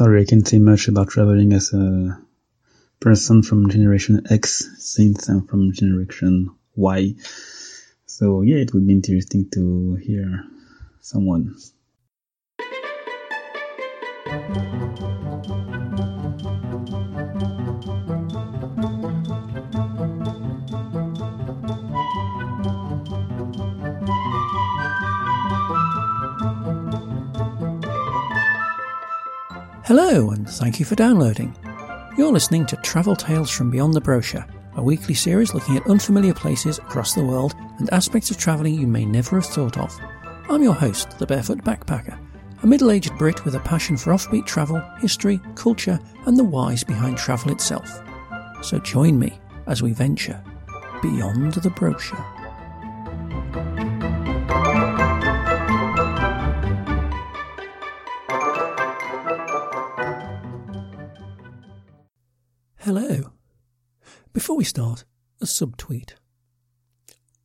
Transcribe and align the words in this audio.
sorry, 0.00 0.22
I 0.22 0.24
can't 0.24 0.48
say 0.48 0.58
much 0.58 0.88
about 0.88 1.10
traveling 1.10 1.52
as 1.52 1.74
a 1.74 2.18
person 3.00 3.42
from 3.42 3.68
Generation 3.68 4.22
X 4.30 4.66
since 4.78 5.28
I'm 5.28 5.46
from 5.46 5.74
Generation 5.74 6.48
Y. 6.74 7.16
So 8.06 8.40
yeah, 8.40 8.56
it 8.56 8.72
would 8.72 8.86
be 8.86 8.94
interesting 8.94 9.50
to 9.50 9.96
hear 9.96 10.46
someone. 11.02 11.54
Hello, 29.90 30.30
and 30.30 30.48
thank 30.48 30.78
you 30.78 30.86
for 30.86 30.94
downloading. 30.94 31.52
You're 32.16 32.30
listening 32.30 32.64
to 32.66 32.76
Travel 32.76 33.16
Tales 33.16 33.50
from 33.50 33.72
Beyond 33.72 33.92
the 33.92 34.00
Brochure, 34.00 34.46
a 34.76 34.82
weekly 34.84 35.14
series 35.14 35.52
looking 35.52 35.76
at 35.76 35.88
unfamiliar 35.88 36.32
places 36.32 36.78
across 36.78 37.12
the 37.12 37.24
world 37.24 37.56
and 37.80 37.92
aspects 37.92 38.30
of 38.30 38.38
travelling 38.38 38.74
you 38.74 38.86
may 38.86 39.04
never 39.04 39.40
have 39.40 39.46
thought 39.46 39.76
of. 39.78 39.92
I'm 40.48 40.62
your 40.62 40.74
host, 40.74 41.18
the 41.18 41.26
Barefoot 41.26 41.64
Backpacker, 41.64 42.16
a 42.62 42.66
middle 42.68 42.92
aged 42.92 43.18
Brit 43.18 43.44
with 43.44 43.56
a 43.56 43.60
passion 43.60 43.96
for 43.96 44.12
offbeat 44.12 44.46
travel, 44.46 44.80
history, 45.00 45.40
culture, 45.56 45.98
and 46.24 46.38
the 46.38 46.44
whys 46.44 46.84
behind 46.84 47.18
travel 47.18 47.50
itself. 47.50 48.00
So 48.62 48.78
join 48.78 49.18
me 49.18 49.40
as 49.66 49.82
we 49.82 49.92
venture 49.92 50.40
beyond 51.02 51.54
the 51.54 51.70
brochure. 51.70 52.39
Hello. 62.92 63.30
Before 64.32 64.56
we 64.56 64.64
start, 64.64 65.04
a 65.40 65.44
subtweet. 65.44 66.14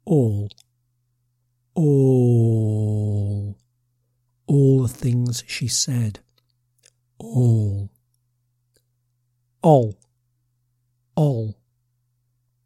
All. 0.04 0.50
All. 1.76 3.56
All 4.48 4.82
the 4.82 4.88
things 4.88 5.44
she 5.46 5.68
said. 5.68 6.22
All. 7.20 7.92
All. 9.62 10.00
All. 11.16 11.56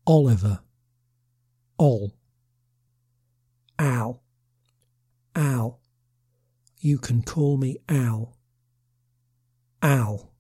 Oliver. 0.08 0.62
All. 1.78 2.14
Al. 3.78 4.24
Al. 5.36 5.82
You 6.80 6.98
can 6.98 7.24
call 7.24 7.58
me 7.58 7.80
Al. 7.90 8.38
Al. 9.82 10.32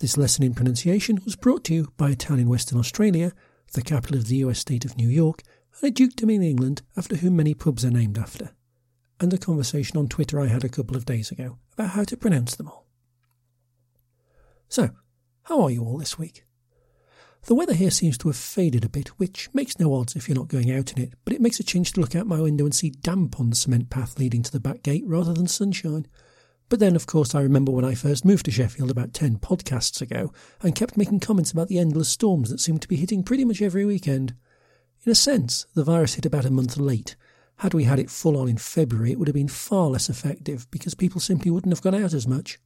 This 0.00 0.16
lesson 0.16 0.44
in 0.44 0.54
pronunciation 0.54 1.20
was 1.26 1.36
brought 1.36 1.62
to 1.64 1.74
you 1.74 1.92
by 1.98 2.16
in 2.30 2.48
Western 2.48 2.78
Australia, 2.78 3.32
the 3.74 3.82
capital 3.82 4.16
of 4.16 4.28
the 4.28 4.36
US 4.36 4.58
state 4.58 4.86
of 4.86 4.96
New 4.96 5.10
York, 5.10 5.42
and 5.74 5.88
a 5.88 5.90
dukedom 5.90 6.30
in 6.30 6.42
England 6.42 6.80
after 6.96 7.16
whom 7.16 7.36
many 7.36 7.52
pubs 7.52 7.84
are 7.84 7.90
named 7.90 8.16
after, 8.16 8.52
and 9.20 9.30
a 9.34 9.38
conversation 9.38 9.98
on 9.98 10.08
Twitter 10.08 10.40
I 10.40 10.46
had 10.46 10.64
a 10.64 10.70
couple 10.70 10.96
of 10.96 11.04
days 11.04 11.30
ago 11.30 11.58
about 11.74 11.90
how 11.90 12.04
to 12.04 12.16
pronounce 12.16 12.56
them 12.56 12.68
all. 12.68 12.86
So, 14.70 14.88
how 15.42 15.60
are 15.60 15.70
you 15.70 15.84
all 15.84 15.98
this 15.98 16.18
week? 16.18 16.46
The 17.44 17.54
weather 17.54 17.74
here 17.74 17.90
seems 17.90 18.16
to 18.18 18.28
have 18.28 18.36
faded 18.36 18.86
a 18.86 18.88
bit, 18.88 19.08
which 19.18 19.50
makes 19.52 19.78
no 19.78 19.92
odds 19.92 20.16
if 20.16 20.28
you're 20.28 20.38
not 20.38 20.48
going 20.48 20.70
out 20.70 20.92
in 20.92 21.02
it, 21.02 21.12
but 21.26 21.34
it 21.34 21.42
makes 21.42 21.60
a 21.60 21.64
change 21.64 21.92
to 21.92 22.00
look 22.00 22.16
out 22.16 22.26
my 22.26 22.40
window 22.40 22.64
and 22.64 22.74
see 22.74 22.88
damp 22.88 23.38
on 23.38 23.50
the 23.50 23.56
cement 23.56 23.90
path 23.90 24.18
leading 24.18 24.42
to 24.44 24.52
the 24.52 24.60
back 24.60 24.82
gate 24.82 25.04
rather 25.06 25.34
than 25.34 25.46
sunshine. 25.46 26.06
But 26.70 26.78
then, 26.78 26.94
of 26.94 27.04
course, 27.04 27.34
I 27.34 27.42
remember 27.42 27.72
when 27.72 27.84
I 27.84 27.94
first 27.94 28.24
moved 28.24 28.44
to 28.44 28.52
Sheffield 28.52 28.92
about 28.92 29.12
10 29.12 29.38
podcasts 29.38 30.00
ago 30.00 30.32
and 30.62 30.74
kept 30.74 30.96
making 30.96 31.18
comments 31.18 31.50
about 31.50 31.66
the 31.66 31.80
endless 31.80 32.08
storms 32.08 32.48
that 32.48 32.60
seemed 32.60 32.80
to 32.82 32.88
be 32.88 32.94
hitting 32.94 33.24
pretty 33.24 33.44
much 33.44 33.60
every 33.60 33.84
weekend. 33.84 34.34
In 35.04 35.10
a 35.10 35.16
sense, 35.16 35.66
the 35.74 35.82
virus 35.82 36.14
hit 36.14 36.24
about 36.24 36.44
a 36.44 36.50
month 36.50 36.76
late. 36.76 37.16
Had 37.56 37.74
we 37.74 37.84
had 37.84 37.98
it 37.98 38.08
full 38.08 38.38
on 38.38 38.48
in 38.48 38.56
February, 38.56 39.10
it 39.10 39.18
would 39.18 39.26
have 39.26 39.34
been 39.34 39.48
far 39.48 39.88
less 39.88 40.08
effective 40.08 40.70
because 40.70 40.94
people 40.94 41.20
simply 41.20 41.50
wouldn't 41.50 41.72
have 41.72 41.82
gone 41.82 42.00
out 42.00 42.14
as 42.14 42.28
much. 42.28 42.60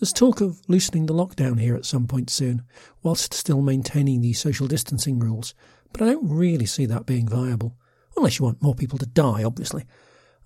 There's 0.00 0.12
talk 0.12 0.40
of 0.40 0.60
loosening 0.66 1.06
the 1.06 1.14
lockdown 1.14 1.60
here 1.60 1.76
at 1.76 1.86
some 1.86 2.08
point 2.08 2.30
soon, 2.30 2.62
whilst 3.04 3.32
still 3.32 3.62
maintaining 3.62 4.22
the 4.22 4.32
social 4.32 4.66
distancing 4.66 5.20
rules, 5.20 5.54
but 5.92 6.02
I 6.02 6.06
don't 6.06 6.28
really 6.28 6.66
see 6.66 6.86
that 6.86 7.06
being 7.06 7.28
viable. 7.28 7.76
Unless 8.16 8.40
you 8.40 8.44
want 8.44 8.60
more 8.60 8.74
people 8.74 8.98
to 8.98 9.06
die, 9.06 9.44
obviously. 9.44 9.84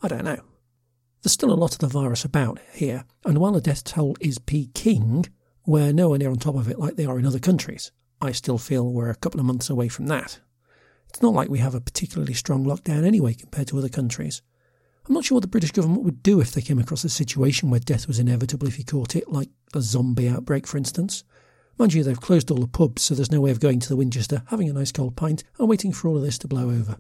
I 0.03 0.08
don't 0.08 0.24
know. 0.24 0.42
There's 1.26 1.32
still 1.32 1.53
a 1.53 1.54
lot 1.54 1.72
of 1.72 1.81
the 1.81 1.88
virus 1.88 2.25
about 2.25 2.60
here, 2.72 3.04
and 3.25 3.38
while 3.38 3.50
the 3.50 3.60
death 3.60 3.82
toll 3.82 4.16
is 4.20 4.38
peaking, 4.38 5.26
we're 5.66 5.92
nowhere 5.92 6.20
near 6.20 6.31
on 6.31 6.37
top 6.37 6.54
of 6.54 6.70
it 6.70 6.78
like 6.78 6.94
they 6.94 7.04
are 7.04 7.19
in 7.19 7.26
other 7.26 7.41
countries. 7.41 7.91
I 8.20 8.31
still 8.31 8.59
feel 8.59 8.92
we're 8.92 9.10
a 9.10 9.16
couple 9.16 9.41
of 9.41 9.47
months 9.47 9.69
away 9.69 9.88
from 9.88 10.06
that. 10.06 10.38
It's 11.09 11.20
not 11.22 11.34
like 11.34 11.48
we 11.48 11.59
have 11.59 11.75
a 11.75 11.81
particularly 11.81 12.32
strong 12.32 12.65
lockdown 12.65 13.04
anyway 13.04 13.34
compared 13.34 13.66
to 13.66 13.78
other 13.78 13.88
countries. 13.88 14.41
I'm 15.09 15.15
not 15.15 15.25
sure 15.25 15.34
what 15.34 15.41
the 15.41 15.48
British 15.48 15.72
government 15.72 16.04
would 16.04 16.22
do 16.22 16.41
if 16.41 16.53
they 16.53 16.60
came 16.60 16.78
across 16.78 17.03
a 17.03 17.09
situation 17.09 17.70
where 17.70 17.81
death 17.81 18.06
was 18.06 18.20
inevitable 18.20 18.69
if 18.69 18.78
you 18.78 18.84
caught 18.84 19.16
it, 19.16 19.28
like 19.28 19.50
a 19.75 19.81
zombie 19.81 20.28
outbreak, 20.28 20.65
for 20.65 20.76
instance. 20.76 21.25
Mind 21.76 21.92
you, 21.92 22.04
they've 22.04 22.20
closed 22.20 22.53
all 22.53 22.60
the 22.60 22.69
pubs, 22.69 23.03
so 23.03 23.16
there's 23.16 23.32
no 23.32 23.41
way 23.41 23.50
of 23.50 23.59
going 23.59 23.81
to 23.81 23.88
the 23.88 23.97
Winchester, 23.97 24.44
having 24.47 24.70
a 24.70 24.72
nice 24.72 24.92
cold 24.92 25.16
pint, 25.16 25.42
and 25.59 25.69
waiting 25.69 25.92
for 25.92 26.06
all 26.06 26.16
of 26.16 26.22
this 26.22 26.38
to 26.38 26.47
blow 26.47 26.70
over. 26.70 26.98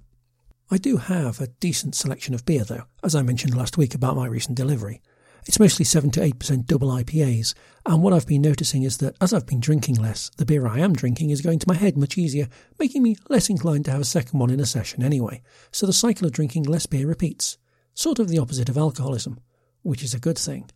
I 0.68 0.78
do 0.78 0.96
have 0.96 1.40
a 1.40 1.46
decent 1.46 1.94
selection 1.94 2.34
of 2.34 2.44
beer, 2.44 2.64
though, 2.64 2.86
as 3.04 3.14
I 3.14 3.22
mentioned 3.22 3.56
last 3.56 3.78
week 3.78 3.94
about 3.94 4.16
my 4.16 4.26
recent 4.26 4.56
delivery. 4.56 5.00
It's 5.46 5.60
mostly 5.60 5.84
7 5.84 6.10
to 6.10 6.20
8% 6.20 6.66
double 6.66 6.88
IPAs, 6.88 7.54
and 7.86 8.02
what 8.02 8.12
I've 8.12 8.26
been 8.26 8.42
noticing 8.42 8.82
is 8.82 8.96
that 8.96 9.14
as 9.20 9.32
I've 9.32 9.46
been 9.46 9.60
drinking 9.60 9.94
less, 9.94 10.28
the 10.38 10.44
beer 10.44 10.66
I 10.66 10.80
am 10.80 10.92
drinking 10.92 11.30
is 11.30 11.40
going 11.40 11.60
to 11.60 11.68
my 11.68 11.76
head 11.76 11.96
much 11.96 12.18
easier, 12.18 12.48
making 12.80 13.04
me 13.04 13.16
less 13.28 13.48
inclined 13.48 13.84
to 13.84 13.92
have 13.92 14.00
a 14.00 14.04
second 14.04 14.40
one 14.40 14.50
in 14.50 14.58
a 14.58 14.66
session 14.66 15.04
anyway. 15.04 15.40
So 15.70 15.86
the 15.86 15.92
cycle 15.92 16.26
of 16.26 16.32
drinking 16.32 16.64
less 16.64 16.86
beer 16.86 17.06
repeats 17.06 17.58
sort 17.94 18.18
of 18.18 18.26
the 18.26 18.38
opposite 18.38 18.68
of 18.68 18.76
alcoholism, 18.76 19.38
which 19.82 20.02
is 20.02 20.14
a 20.14 20.18
good 20.18 20.36
thing. 20.36 20.68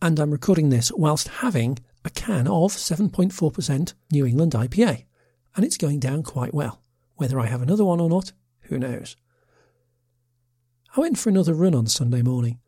And 0.00 0.18
I'm 0.18 0.30
recording 0.30 0.70
this 0.70 0.90
whilst 0.92 1.28
having 1.28 1.78
a 2.02 2.08
can 2.08 2.48
of 2.48 2.72
7.4% 2.72 3.92
New 4.10 4.24
England 4.24 4.52
IPA, 4.52 5.04
and 5.54 5.66
it's 5.66 5.76
going 5.76 6.00
down 6.00 6.22
quite 6.22 6.54
well. 6.54 6.80
Whether 7.16 7.38
I 7.38 7.46
have 7.46 7.60
another 7.60 7.84
one 7.84 8.00
or 8.00 8.08
not, 8.08 8.32
who 8.68 8.78
knows? 8.78 9.16
I 10.96 11.00
went 11.00 11.18
for 11.18 11.28
another 11.28 11.54
run 11.54 11.74
on 11.74 11.86
Sunday 11.86 12.22
morning. 12.22 12.60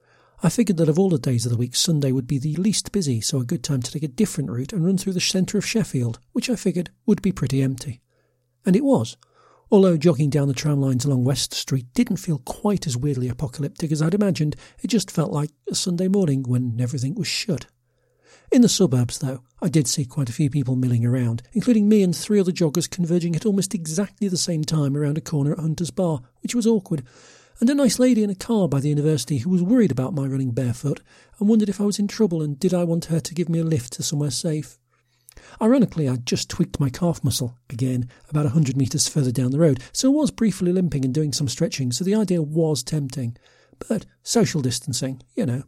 I 0.42 0.48
figured 0.48 0.78
that 0.78 0.88
of 0.88 0.98
all 0.98 1.10
the 1.10 1.18
days 1.18 1.44
of 1.44 1.52
the 1.52 1.58
week, 1.58 1.76
Sunday 1.76 2.12
would 2.12 2.26
be 2.26 2.38
the 2.38 2.56
least 2.56 2.92
busy, 2.92 3.20
so 3.20 3.38
a 3.38 3.44
good 3.44 3.62
time 3.62 3.82
to 3.82 3.90
take 3.90 4.02
a 4.02 4.08
different 4.08 4.50
route 4.50 4.72
and 4.72 4.84
run 4.84 4.98
through 4.98 5.12
the 5.12 5.20
centre 5.20 5.58
of 5.58 5.66
Sheffield, 5.66 6.18
which 6.32 6.48
I 6.48 6.56
figured 6.56 6.90
would 7.06 7.22
be 7.22 7.32
pretty 7.32 7.62
empty. 7.62 8.00
And 8.64 8.76
it 8.76 8.84
was, 8.84 9.16
Although 9.72 9.96
jogging 9.96 10.30
down 10.30 10.48
the 10.48 10.54
tram 10.54 10.80
lines 10.80 11.04
along 11.04 11.24
West 11.24 11.54
Street 11.54 11.86
didn't 11.94 12.16
feel 12.16 12.38
quite 12.38 12.88
as 12.88 12.96
weirdly 12.96 13.28
apocalyptic 13.28 13.92
as 13.92 14.02
I'd 14.02 14.14
imagined, 14.14 14.56
it 14.82 14.88
just 14.88 15.12
felt 15.12 15.30
like 15.30 15.50
a 15.70 15.76
Sunday 15.76 16.08
morning 16.08 16.42
when 16.42 16.80
everything 16.80 17.14
was 17.14 17.28
shut. 17.28 17.66
In 18.52 18.62
the 18.62 18.68
suburbs, 18.68 19.18
though, 19.20 19.44
I 19.62 19.68
did 19.68 19.86
see 19.86 20.04
quite 20.04 20.28
a 20.28 20.32
few 20.32 20.50
people 20.50 20.74
milling 20.74 21.06
around, 21.06 21.42
including 21.52 21.88
me 21.88 22.02
and 22.02 22.16
three 22.16 22.40
other 22.40 22.50
joggers 22.50 22.90
converging 22.90 23.36
at 23.36 23.46
almost 23.46 23.74
exactly 23.74 24.26
the 24.26 24.36
same 24.36 24.64
time 24.64 24.96
around 24.96 25.16
a 25.16 25.20
corner 25.20 25.52
at 25.52 25.60
Hunter's 25.60 25.92
Bar, 25.92 26.20
which 26.42 26.52
was 26.54 26.66
awkward, 26.66 27.04
and 27.60 27.70
a 27.70 27.74
nice 27.74 28.00
lady 28.00 28.24
in 28.24 28.30
a 28.30 28.34
car 28.34 28.66
by 28.66 28.80
the 28.80 28.88
university 28.88 29.38
who 29.38 29.50
was 29.50 29.62
worried 29.62 29.92
about 29.92 30.14
my 30.14 30.26
running 30.26 30.50
barefoot 30.50 31.00
and 31.38 31.48
wondered 31.48 31.68
if 31.68 31.80
I 31.80 31.84
was 31.84 32.00
in 32.00 32.08
trouble 32.08 32.42
and 32.42 32.58
did 32.58 32.74
I 32.74 32.82
want 32.82 33.04
her 33.04 33.20
to 33.20 33.34
give 33.34 33.48
me 33.48 33.60
a 33.60 33.64
lift 33.64 33.92
to 33.94 34.02
somewhere 34.02 34.32
safe. 34.32 34.78
Ironically, 35.62 36.08
I'd 36.08 36.26
just 36.26 36.48
tweaked 36.48 36.80
my 36.80 36.90
calf 36.90 37.22
muscle 37.22 37.56
again 37.68 38.08
about 38.30 38.46
a 38.46 38.50
hundred 38.50 38.76
metres 38.76 39.06
further 39.06 39.30
down 39.30 39.52
the 39.52 39.60
road, 39.60 39.80
so 39.92 40.08
I 40.08 40.16
was 40.16 40.32
briefly 40.32 40.72
limping 40.72 41.04
and 41.04 41.14
doing 41.14 41.32
some 41.32 41.48
stretching, 41.48 41.92
so 41.92 42.02
the 42.02 42.16
idea 42.16 42.42
was 42.42 42.82
tempting. 42.82 43.36
But 43.88 44.06
social 44.24 44.60
distancing, 44.60 45.22
you 45.36 45.46
know. 45.46 45.62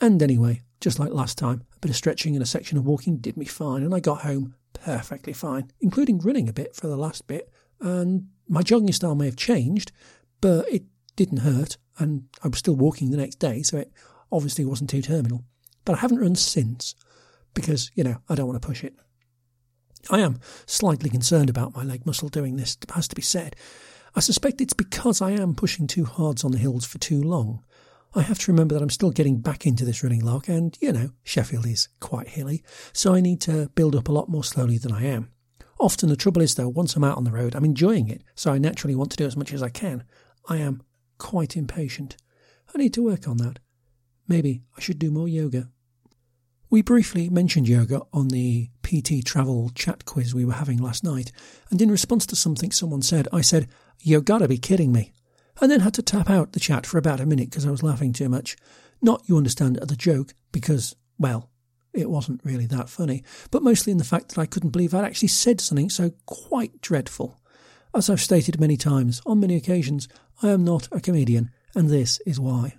And 0.00 0.22
anyway, 0.22 0.62
just 0.80 1.00
like 1.00 1.10
last 1.10 1.36
time, 1.36 1.64
bit 1.82 1.90
of 1.90 1.96
stretching 1.96 2.34
and 2.34 2.42
a 2.42 2.46
section 2.46 2.78
of 2.78 2.86
walking 2.86 3.18
did 3.18 3.36
me 3.36 3.44
fine, 3.44 3.82
and 3.82 3.94
I 3.94 4.00
got 4.00 4.22
home 4.22 4.54
perfectly 4.72 5.34
fine, 5.34 5.70
including 5.80 6.20
running 6.20 6.48
a 6.48 6.52
bit 6.52 6.74
for 6.74 6.86
the 6.86 6.96
last 6.96 7.26
bit. 7.26 7.52
And 7.80 8.28
my 8.48 8.62
jogging 8.62 8.92
style 8.92 9.16
may 9.16 9.26
have 9.26 9.36
changed, 9.36 9.92
but 10.40 10.66
it 10.72 10.84
didn't 11.16 11.38
hurt, 11.38 11.76
and 11.98 12.28
I 12.42 12.48
was 12.48 12.58
still 12.58 12.76
walking 12.76 13.10
the 13.10 13.16
next 13.16 13.38
day, 13.38 13.62
so 13.62 13.76
it 13.78 13.92
obviously 14.30 14.64
wasn't 14.64 14.90
too 14.90 15.02
terminal. 15.02 15.44
But 15.84 15.96
I 15.96 15.98
haven't 15.98 16.20
run 16.20 16.36
since 16.36 16.94
because, 17.54 17.90
you 17.94 18.04
know, 18.04 18.16
I 18.28 18.34
don't 18.36 18.46
want 18.46 18.62
to 18.62 18.66
push 18.66 18.84
it. 18.84 18.94
I 20.10 20.20
am 20.20 20.40
slightly 20.66 21.10
concerned 21.10 21.50
about 21.50 21.76
my 21.76 21.82
leg 21.82 22.06
muscle 22.06 22.28
doing 22.28 22.56
this, 22.56 22.76
has 22.94 23.08
to 23.08 23.16
be 23.16 23.22
said. 23.22 23.56
I 24.14 24.20
suspect 24.20 24.60
it's 24.60 24.72
because 24.72 25.20
I 25.20 25.32
am 25.32 25.54
pushing 25.54 25.86
too 25.86 26.04
hard 26.04 26.44
on 26.44 26.52
the 26.52 26.58
hills 26.58 26.84
for 26.84 26.98
too 26.98 27.22
long. 27.22 27.64
I 28.14 28.22
have 28.22 28.38
to 28.40 28.52
remember 28.52 28.74
that 28.74 28.82
I'm 28.82 28.90
still 28.90 29.10
getting 29.10 29.40
back 29.40 29.66
into 29.66 29.86
this 29.86 30.02
running 30.02 30.20
lark, 30.20 30.48
and, 30.48 30.76
you 30.80 30.92
know, 30.92 31.10
Sheffield 31.22 31.66
is 31.66 31.88
quite 31.98 32.28
hilly, 32.28 32.62
so 32.92 33.14
I 33.14 33.20
need 33.20 33.40
to 33.42 33.70
build 33.74 33.96
up 33.96 34.08
a 34.08 34.12
lot 34.12 34.28
more 34.28 34.44
slowly 34.44 34.76
than 34.76 34.92
I 34.92 35.04
am. 35.04 35.30
Often 35.80 36.10
the 36.10 36.16
trouble 36.16 36.42
is, 36.42 36.54
though, 36.54 36.68
once 36.68 36.94
I'm 36.94 37.04
out 37.04 37.16
on 37.16 37.24
the 37.24 37.32
road, 37.32 37.54
I'm 37.54 37.64
enjoying 37.64 38.08
it, 38.08 38.22
so 38.34 38.52
I 38.52 38.58
naturally 38.58 38.94
want 38.94 39.10
to 39.12 39.16
do 39.16 39.26
as 39.26 39.36
much 39.36 39.52
as 39.52 39.62
I 39.62 39.70
can. 39.70 40.04
I 40.46 40.58
am 40.58 40.82
quite 41.16 41.56
impatient. 41.56 42.16
I 42.74 42.78
need 42.78 42.92
to 42.94 43.02
work 43.02 43.26
on 43.26 43.38
that. 43.38 43.60
Maybe 44.28 44.62
I 44.76 44.80
should 44.80 44.98
do 44.98 45.10
more 45.10 45.28
yoga. 45.28 45.70
We 46.68 46.82
briefly 46.82 47.30
mentioned 47.30 47.68
yoga 47.68 48.02
on 48.12 48.28
the 48.28 48.68
PT 48.82 49.24
travel 49.24 49.70
chat 49.74 50.04
quiz 50.04 50.34
we 50.34 50.44
were 50.44 50.52
having 50.52 50.78
last 50.78 51.02
night, 51.02 51.32
and 51.70 51.80
in 51.80 51.90
response 51.90 52.26
to 52.26 52.36
something 52.36 52.72
someone 52.72 53.02
said, 53.02 53.26
I 53.32 53.40
said, 53.40 53.68
You 54.00 54.20
gotta 54.20 54.48
be 54.48 54.58
kidding 54.58 54.92
me. 54.92 55.14
And 55.60 55.70
then 55.70 55.80
had 55.80 55.94
to 55.94 56.02
tap 56.02 56.30
out 56.30 56.52
the 56.52 56.60
chat 56.60 56.86
for 56.86 56.98
about 56.98 57.20
a 57.20 57.26
minute 57.26 57.50
because 57.50 57.66
I 57.66 57.70
was 57.70 57.82
laughing 57.82 58.12
too 58.12 58.28
much. 58.28 58.56
Not, 59.00 59.22
you 59.26 59.36
understand, 59.36 59.78
at 59.78 59.88
the 59.88 59.96
joke, 59.96 60.34
because, 60.50 60.96
well, 61.18 61.50
it 61.92 62.08
wasn't 62.08 62.40
really 62.44 62.66
that 62.66 62.88
funny, 62.88 63.22
but 63.50 63.62
mostly 63.62 63.90
in 63.90 63.98
the 63.98 64.04
fact 64.04 64.30
that 64.30 64.40
I 64.40 64.46
couldn't 64.46 64.70
believe 64.70 64.94
I'd 64.94 65.04
actually 65.04 65.28
said 65.28 65.60
something 65.60 65.90
so 65.90 66.12
quite 66.26 66.80
dreadful. 66.80 67.38
As 67.94 68.08
I've 68.08 68.20
stated 68.20 68.58
many 68.58 68.76
times, 68.76 69.20
on 69.26 69.40
many 69.40 69.56
occasions, 69.56 70.08
I 70.42 70.50
am 70.50 70.64
not 70.64 70.88
a 70.90 71.00
comedian, 71.00 71.50
and 71.74 71.90
this 71.90 72.20
is 72.26 72.40
why. 72.40 72.76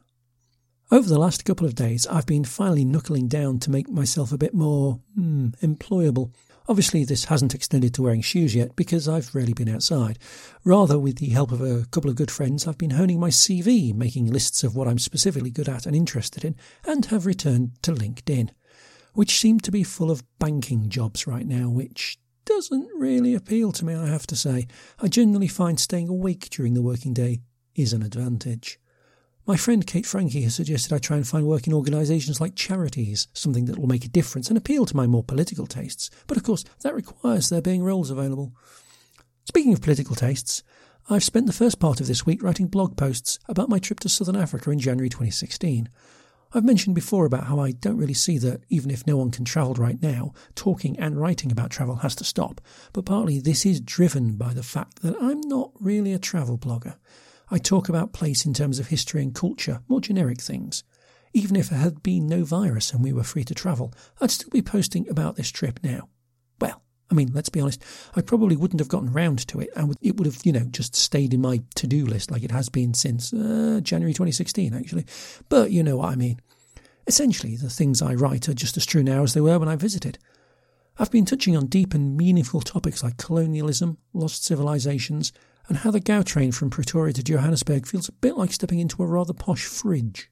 Over 0.92 1.08
the 1.08 1.20
last 1.20 1.46
couple 1.46 1.68
of 1.68 1.76
days, 1.76 2.08
I've 2.08 2.26
been 2.26 2.44
finally 2.44 2.86
knuckling 2.86 3.28
down 3.28 3.60
to 3.60 3.72
make 3.72 3.90
myself 3.90 4.32
a 4.32 4.38
bit 4.38 4.54
more 4.54 5.00
hmm, 5.16 5.50
employable. 5.62 6.34
Obviously, 6.70 7.04
this 7.04 7.26
hasn't 7.26 7.54
extended 7.54 7.94
to 7.94 8.02
wearing 8.02 8.22
shoes 8.22 8.56
yet 8.56 8.76
because 8.76 9.08
I've 9.08 9.36
rarely 9.36 9.54
been 9.54 9.68
outside. 9.68 10.18
Rather, 10.64 10.98
with 10.98 11.18
the 11.18 11.30
help 11.30 11.52
of 11.52 11.62
a 11.62 11.86
couple 11.92 12.10
of 12.10 12.16
good 12.16 12.32
friends, 12.32 12.66
I've 12.66 12.78
been 12.78 12.92
honing 12.92 13.20
my 13.20 13.30
CV, 13.30 13.94
making 13.94 14.32
lists 14.32 14.64
of 14.64 14.74
what 14.74 14.88
I'm 14.88 15.00
specifically 15.00 15.52
good 15.52 15.68
at 15.68 15.86
and 15.86 15.96
interested 15.96 16.46
in, 16.46 16.56
and 16.86 17.06
have 17.06 17.26
returned 17.26 17.72
to 17.82 17.92
LinkedIn, 17.92 18.50
which 19.14 19.40
seem 19.40 19.60
to 19.60 19.72
be 19.72 19.84
full 19.84 20.10
of 20.10 20.24
banking 20.40 20.88
jobs 20.88 21.28
right 21.28 21.46
now, 21.46 21.68
which 21.68 22.18
doesn't 22.46 22.90
really 22.96 23.36
appeal 23.36 23.74
to 23.74 23.84
me, 23.84 23.94
I 23.94 24.08
have 24.08 24.28
to 24.28 24.36
say. 24.36 24.68
I 25.02 25.10
generally 25.10 25.50
find 25.50 25.78
staying 25.80 26.08
awake 26.08 26.50
during 26.50 26.76
the 26.76 26.82
working 26.82 27.14
day 27.14 27.42
is 27.76 27.92
an 27.92 28.04
advantage. 28.04 28.80
My 29.46 29.58
friend 29.58 29.86
Kate 29.86 30.06
Frankie 30.06 30.44
has 30.44 30.56
suggested 30.56 30.94
I 30.94 31.00
try 31.00 31.18
and 31.18 31.28
find 31.28 31.46
work 31.46 31.68
in 31.68 31.74
organisations 31.74 32.40
like 32.40 32.56
charities, 32.56 33.28
something 33.34 33.66
that 33.66 33.78
will 33.78 33.90
make 33.90 34.06
a 34.06 34.10
difference 34.10 34.48
and 34.48 34.58
appeal 34.58 34.86
to 34.86 34.96
my 34.96 35.06
more 35.06 35.22
political 35.22 35.68
tastes. 35.68 36.10
But 36.28 36.38
of 36.38 36.44
course, 36.44 36.64
that 36.82 36.96
requires 36.96 37.50
there 37.50 37.62
being 37.62 37.84
roles 37.84 38.10
available. 38.10 38.54
Speaking 39.44 39.74
of 39.74 39.82
political 39.82 40.16
tastes, 40.16 40.64
I've 41.10 41.26
spent 41.26 41.48
the 41.48 41.52
first 41.52 41.78
part 41.78 42.00
of 42.00 42.08
this 42.08 42.26
week 42.26 42.42
writing 42.42 42.68
blog 42.68 42.96
posts 42.96 43.38
about 43.50 43.68
my 43.68 43.80
trip 43.80 44.00
to 44.02 44.10
Southern 44.10 44.38
Africa 44.38 44.72
in 44.72 44.80
January 44.80 45.10
2016. 45.10 45.90
I've 46.54 46.64
mentioned 46.64 46.96
before 46.96 47.26
about 47.26 47.48
how 47.48 47.60
I 47.60 47.72
don't 47.72 47.98
really 47.98 48.14
see 48.14 48.38
that, 48.38 48.62
even 48.70 48.92
if 48.92 49.06
no 49.06 49.18
one 49.18 49.30
can 49.30 49.44
travel 49.44 49.74
right 49.74 50.02
now, 50.02 50.32
talking 50.56 50.98
and 50.98 51.20
writing 51.20 51.52
about 51.52 51.70
travel 51.70 51.98
has 51.98 52.16
to 52.16 52.24
stop. 52.24 52.62
But 52.94 53.04
partly 53.04 53.42
this 53.42 53.66
is 53.66 53.82
driven 53.82 54.38
by 54.38 54.54
the 54.54 54.64
fact 54.64 55.02
that 55.02 55.18
I'm 55.22 55.42
not 55.42 55.72
really 55.82 56.14
a 56.14 56.20
travel 56.20 56.58
blogger. 56.58 56.96
I 57.50 57.58
talk 57.58 57.90
about 57.90 58.14
place 58.14 58.46
in 58.46 58.54
terms 58.54 58.80
of 58.80 58.88
history 58.88 59.22
and 59.22 59.34
culture, 59.34 59.82
more 59.88 60.02
generic 60.02 60.42
things. 60.42 60.84
Even 61.34 61.56
if 61.56 61.70
there 61.70 61.80
had 61.80 62.04
been 62.04 62.28
no 62.28 62.44
virus 62.44 62.92
and 62.92 63.04
we 63.04 63.14
were 63.14 63.24
free 63.24 63.44
to 63.44 63.56
travel, 63.56 63.94
I'd 64.22 64.32
still 64.32 64.50
be 64.50 64.62
posting 64.62 65.10
about 65.10 65.36
this 65.36 65.52
trip 65.52 65.80
now. 65.84 66.10
Well, 66.62 66.84
I 67.10 67.16
mean, 67.16 67.32
let's 67.34 67.50
be 67.50 67.60
honest, 67.60 67.84
I 68.16 68.22
probably 68.22 68.56
wouldn't 68.56 68.80
have 68.80 68.88
gotten 68.88 69.12
round 69.12 69.48
to 69.48 69.60
it 69.60 69.70
and 69.76 69.96
it 70.02 70.18
would 70.18 70.28
have, 70.28 70.40
you 70.44 70.52
know, 70.52 70.66
just 70.70 70.96
stayed 70.96 71.34
in 71.34 71.42
my 71.42 71.62
to 71.76 71.88
do 71.88 72.06
list 72.06 72.32
like 72.32 72.44
it 72.44 72.52
has 72.52 72.70
been 72.70 72.94
since 72.94 73.34
uh, 73.34 73.80
January 73.82 74.14
2016, 74.14 74.74
actually. 74.74 75.06
But 75.50 75.72
you 75.72 75.84
know 75.84 75.98
what 75.98 76.10
I 76.10 76.16
mean. 76.16 76.40
Essentially, 77.08 77.58
the 77.58 77.70
things 77.70 78.02
I 78.02 78.14
write 78.14 78.48
are 78.48 78.54
just 78.54 78.78
as 78.78 78.86
true 78.86 79.04
now 79.04 79.24
as 79.24 79.34
they 79.34 79.42
were 79.42 79.60
when 79.60 79.68
I 79.68 79.76
visited. 79.76 80.18
I've 80.98 81.12
been 81.12 81.26
touching 81.26 81.58
on 81.58 81.66
deep 81.66 81.94
and 81.94 82.16
meaningful 82.16 82.62
topics 82.62 83.04
like 83.04 83.18
colonialism, 83.18 83.98
lost 84.14 84.46
civilizations, 84.46 85.34
and 85.68 85.78
how 85.78 85.92
the 85.92 86.02
Gautrain 86.02 86.54
from 86.54 86.70
Pretoria 86.70 87.14
to 87.14 87.24
Johannesburg 87.24 87.88
feels 87.88 88.10
a 88.10 88.14
bit 88.14 88.38
like 88.38 88.52
stepping 88.52 88.80
into 88.80 89.04
a 89.04 89.08
rather 89.08 89.34
posh 89.34 89.66
fridge. 89.66 90.30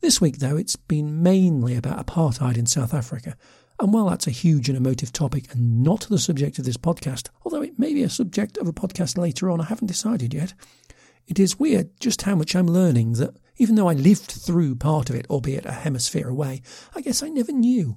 This 0.00 0.20
week, 0.20 0.38
though, 0.38 0.56
it's 0.56 0.76
been 0.76 1.22
mainly 1.22 1.76
about 1.76 2.04
apartheid 2.04 2.58
in 2.58 2.66
South 2.66 2.92
Africa, 2.92 3.36
and 3.80 3.92
while 3.92 4.08
that's 4.08 4.26
a 4.26 4.32
huge 4.32 4.68
and 4.68 4.76
emotive 4.76 5.12
topic 5.12 5.52
and 5.52 5.82
not 5.82 6.02
the 6.02 6.18
subject 6.18 6.58
of 6.58 6.64
this 6.64 6.76
podcast, 6.76 7.30
although 7.44 7.62
it 7.62 7.78
may 7.78 7.94
be 7.94 8.02
a 8.02 8.10
subject 8.10 8.56
of 8.58 8.68
a 8.68 8.72
podcast 8.72 9.16
later 9.16 9.50
on, 9.50 9.60
I 9.60 9.64
haven't 9.64 9.88
decided 9.88 10.34
yet, 10.34 10.54
it 11.26 11.38
is 11.38 11.58
weird 11.58 11.98
just 12.00 12.22
how 12.22 12.34
much 12.34 12.54
I'm 12.54 12.66
learning 12.66 13.14
that 13.14 13.36
even 13.56 13.76
though 13.76 13.88
I 13.88 13.94
lived 13.94 14.30
through 14.30 14.76
part 14.76 15.10
of 15.10 15.16
it, 15.16 15.26
albeit 15.30 15.64
a 15.64 15.72
hemisphere 15.72 16.28
away, 16.28 16.62
I 16.94 17.00
guess 17.00 17.22
I 17.22 17.28
never 17.28 17.52
knew. 17.52 17.96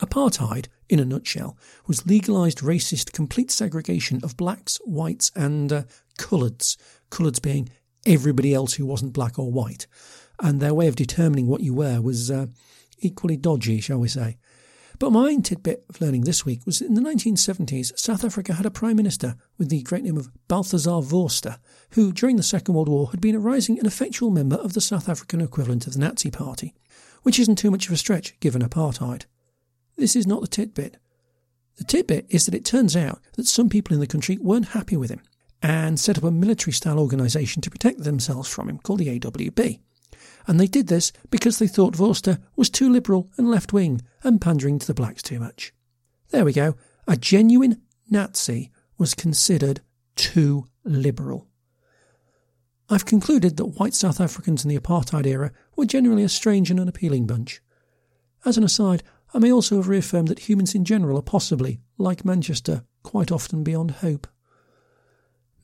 Apartheid, 0.00 0.66
in 0.88 0.98
a 0.98 1.04
nutshell, 1.04 1.56
was 1.86 2.06
legalised 2.06 2.58
racist 2.58 3.12
complete 3.12 3.50
segregation 3.50 4.20
of 4.22 4.36
blacks, 4.36 4.78
whites, 4.84 5.30
and 5.34 5.72
uh, 5.72 5.82
coloureds, 6.18 6.76
coloureds 7.10 7.42
being 7.42 7.68
everybody 8.06 8.54
else 8.54 8.74
who 8.74 8.86
wasn't 8.86 9.12
black 9.12 9.38
or 9.38 9.50
white. 9.50 9.86
And 10.40 10.60
their 10.60 10.74
way 10.74 10.88
of 10.88 10.96
determining 10.96 11.46
what 11.46 11.62
you 11.62 11.74
were 11.74 12.00
was 12.00 12.30
uh, 12.30 12.46
equally 12.98 13.36
dodgy, 13.36 13.80
shall 13.80 13.98
we 13.98 14.08
say. 14.08 14.38
But 14.98 15.12
my 15.12 15.36
tidbit 15.36 15.84
of 15.88 16.00
learning 16.00 16.22
this 16.22 16.44
week 16.44 16.66
was 16.66 16.80
in 16.80 16.94
the 16.94 17.00
1970s, 17.00 17.96
South 17.96 18.24
Africa 18.24 18.54
had 18.54 18.66
a 18.66 18.70
prime 18.70 18.96
minister 18.96 19.36
with 19.56 19.68
the 19.68 19.82
great 19.82 20.02
name 20.02 20.16
of 20.16 20.28
Balthazar 20.48 21.02
Vorster, 21.02 21.58
who 21.90 22.12
during 22.12 22.36
the 22.36 22.42
Second 22.42 22.74
World 22.74 22.88
War 22.88 23.10
had 23.12 23.20
been 23.20 23.36
a 23.36 23.40
rising 23.40 23.78
and 23.78 23.86
effectual 23.86 24.30
member 24.30 24.56
of 24.56 24.72
the 24.72 24.80
South 24.80 25.08
African 25.08 25.40
equivalent 25.40 25.86
of 25.86 25.92
the 25.92 26.00
Nazi 26.00 26.32
Party, 26.32 26.74
which 27.22 27.38
isn't 27.38 27.56
too 27.56 27.70
much 27.70 27.86
of 27.86 27.92
a 27.92 27.96
stretch 27.96 28.38
given 28.40 28.60
apartheid. 28.60 29.26
This 29.98 30.16
is 30.16 30.26
not 30.26 30.40
the 30.40 30.46
tidbit. 30.46 30.96
The 31.76 31.84
tidbit 31.84 32.26
is 32.30 32.46
that 32.46 32.54
it 32.54 32.64
turns 32.64 32.96
out 32.96 33.20
that 33.34 33.46
some 33.46 33.68
people 33.68 33.94
in 33.94 34.00
the 34.00 34.06
country 34.06 34.38
weren't 34.38 34.68
happy 34.68 34.96
with 34.96 35.10
him 35.10 35.20
and 35.60 35.98
set 35.98 36.16
up 36.16 36.24
a 36.24 36.30
military 36.30 36.72
style 36.72 36.98
organisation 37.00 37.60
to 37.62 37.70
protect 37.70 38.04
themselves 38.04 38.48
from 38.48 38.68
him 38.68 38.78
called 38.78 39.00
the 39.00 39.18
AWB. 39.18 39.80
And 40.46 40.58
they 40.58 40.66
did 40.66 40.86
this 40.86 41.12
because 41.30 41.58
they 41.58 41.66
thought 41.66 41.96
Vorster 41.96 42.40
was 42.56 42.70
too 42.70 42.88
liberal 42.88 43.28
and 43.36 43.50
left 43.50 43.72
wing 43.72 44.00
and 44.22 44.40
pandering 44.40 44.78
to 44.78 44.86
the 44.86 44.94
blacks 44.94 45.22
too 45.22 45.40
much. 45.40 45.74
There 46.30 46.44
we 46.44 46.52
go. 46.52 46.76
A 47.06 47.16
genuine 47.16 47.82
Nazi 48.08 48.70
was 48.98 49.14
considered 49.14 49.80
too 50.16 50.66
liberal. 50.84 51.48
I've 52.88 53.04
concluded 53.04 53.56
that 53.56 53.78
white 53.78 53.94
South 53.94 54.20
Africans 54.20 54.64
in 54.64 54.70
the 54.70 54.78
apartheid 54.78 55.26
era 55.26 55.52
were 55.76 55.84
generally 55.84 56.22
a 56.22 56.28
strange 56.28 56.70
and 56.70 56.80
unappealing 56.80 57.26
bunch. 57.26 57.60
As 58.44 58.56
an 58.56 58.64
aside, 58.64 59.02
I 59.34 59.38
may 59.38 59.52
also 59.52 59.76
have 59.76 59.88
reaffirmed 59.88 60.28
that 60.28 60.48
humans 60.48 60.74
in 60.74 60.84
general 60.84 61.18
are 61.18 61.22
possibly, 61.22 61.80
like 61.98 62.24
Manchester, 62.24 62.84
quite 63.02 63.30
often 63.30 63.62
beyond 63.62 63.90
hope. 63.90 64.26